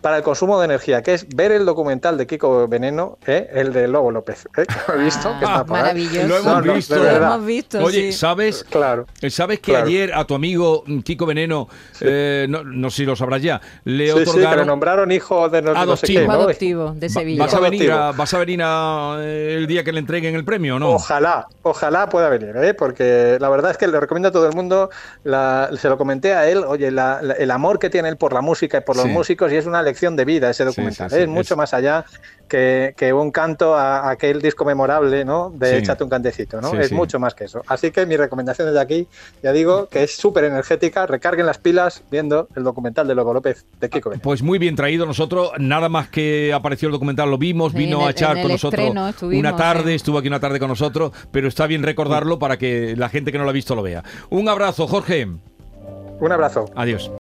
para 0.00 0.18
el 0.18 0.22
consumo 0.22 0.58
de 0.58 0.66
energía, 0.66 1.02
que 1.02 1.14
es 1.14 1.28
ver 1.28 1.52
el 1.52 1.64
documental 1.64 2.16
de 2.18 2.26
Kiko 2.26 2.68
Veneno, 2.68 3.18
¿eh? 3.26 3.48
el 3.52 3.72
de 3.72 3.88
Lobo 3.88 4.10
López. 4.10 4.46
¿eh? 4.56 4.64
he 4.94 4.98
visto? 4.98 5.34
que 5.38 5.44
está 5.44 5.64
maravilloso. 5.64 6.26
Lo 6.26 6.36
hemos 6.36 6.74
visto. 6.74 6.96
lo 6.96 7.08
hemos 7.08 7.46
visto. 7.46 7.84
Oye, 7.84 8.12
¿sabes? 8.12 8.64
Claro. 8.68 9.06
¿Sabes 9.28 9.60
que 9.60 9.76
ayer 9.76 10.14
a 10.14 10.24
tu 10.24 10.34
amigo 10.34 10.84
Kiko 11.04 11.26
Veneno, 11.26 11.68
eh, 12.00 12.46
no, 12.48 12.90
sé 12.90 12.98
si 12.98 13.04
lo 13.04 13.16
sabrás 13.16 13.42
ya, 13.42 13.60
le 13.84 14.12
otorgaron. 14.12 14.52
Sí, 14.52 14.58
le 14.58 14.66
nombraron 14.66 15.12
hijo 15.12 15.48
de 15.48 15.62
no, 15.62 15.70
adoptivo, 15.72 16.26
no 16.26 16.32
adoptivo 16.32 16.92
de 16.92 17.08
Sevilla. 17.08 17.44
¿Vas 17.44 17.54
a 17.54 17.60
venir, 17.60 17.90
vas 17.90 18.34
a 18.34 18.38
venir 18.38 18.60
el 18.60 19.66
día 19.66 19.84
que 19.84 19.92
le 19.92 20.00
entreguen 20.00 20.34
el 20.34 20.44
premio 20.44 20.76
o 20.76 20.78
no? 20.78 20.90
Ojalá, 20.90 21.46
ojalá 21.62 22.08
pueda 22.08 22.28
venir, 22.28 22.56
¿eh? 22.56 22.74
porque 22.74 23.38
la 23.40 23.48
verdad 23.48 23.70
es 23.70 23.76
que 23.78 23.86
le 23.86 23.98
recomiendo 24.00 24.28
a 24.28 24.32
todo 24.32 24.46
el 24.46 24.54
mundo, 24.54 24.90
se 25.24 25.88
lo 25.88 25.98
comenté 25.98 26.34
a 26.34 26.48
él, 26.48 26.64
oye, 26.66 26.88
el 26.88 27.50
amor 27.50 27.78
que 27.78 27.90
tiene 27.90 28.08
él 28.08 28.16
por 28.16 28.32
la 28.32 28.40
música 28.40 28.78
y 28.78 28.80
por 28.80 28.96
los 28.96 29.06
músicos 29.06 29.52
y 29.52 29.56
es 29.56 29.66
una 29.66 29.82
lección 29.88 30.16
de 30.16 30.24
vida 30.24 30.50
ese 30.50 30.64
documental. 30.64 31.12
es 31.12 31.28
mucho 31.28 31.56
más 31.56 31.74
allá 31.74 32.04
que, 32.48 33.12
un 33.12 33.30
canto 33.30 33.74
a, 33.74 34.10
aquel 34.10 34.40
disco 34.40 34.64
memorable, 34.64 35.24
¿no? 35.24 35.50
De 35.50 35.78
Échate 35.78 36.02
un 36.02 36.10
cantecito, 36.10 36.60
¿no? 36.60 36.72
es 36.78 36.92
mucho 36.92 37.18
más 37.18 37.34
que 37.34 37.44
eso. 37.44 37.62
Así 37.66 37.90
que 37.90 38.06
mi 38.06 38.16
recomendación 38.16 38.68
desde 38.68 38.80
aquí, 38.80 39.06
ya 39.42 39.52
digo, 39.52 39.88
que 39.88 40.04
es 40.04 40.16
súper 40.16 40.44
energética, 40.44 41.06
recarguen 41.06 41.46
las 41.46 41.58
pilas 41.58 42.02
viendo 42.10 42.48
el 42.56 42.64
documental 42.64 43.06
de 43.06 43.14
Lobo 43.14 43.34
López 43.34 43.66
de 43.80 43.90
Kiko. 43.90 44.12
Pues 44.22 44.42
muy 44.42 44.58
bien 44.58 44.76
traído 44.76 45.06
nosotros, 45.06 45.52
nada 45.58 45.88
más 45.88 46.08
que 46.08 46.52
apareció 46.52 46.88
el 46.88 46.92
documental, 46.92 47.30
lo 47.30 47.38
vimos, 47.38 47.72
vino 47.74 48.06
a 48.06 48.10
echar 48.10 48.40
con 48.40 48.50
nosotros 48.50 48.90
una 49.22 49.56
tarde, 49.56 49.94
estuvo 49.94 50.18
aquí 50.18 50.28
una 50.28 50.40
tarde 50.40 50.58
con 50.58 50.68
nosotros, 50.68 51.12
pero 51.30 51.48
está 51.48 51.66
bien 51.66 51.82
recordarlo 51.82 52.38
para 52.38 52.56
que 52.56 52.94
la 52.96 53.08
gente 53.08 53.32
que 53.32 53.38
no 53.38 53.44
lo 53.44 53.50
ha 53.50 53.54
visto 53.54 53.74
lo 53.74 53.82
vea. 53.82 54.02
Un 54.30 54.48
abrazo, 54.48 54.86
Jorge. 54.86 55.28
Un 56.20 56.32
abrazo. 56.32 56.66
Adiós. 56.74 57.10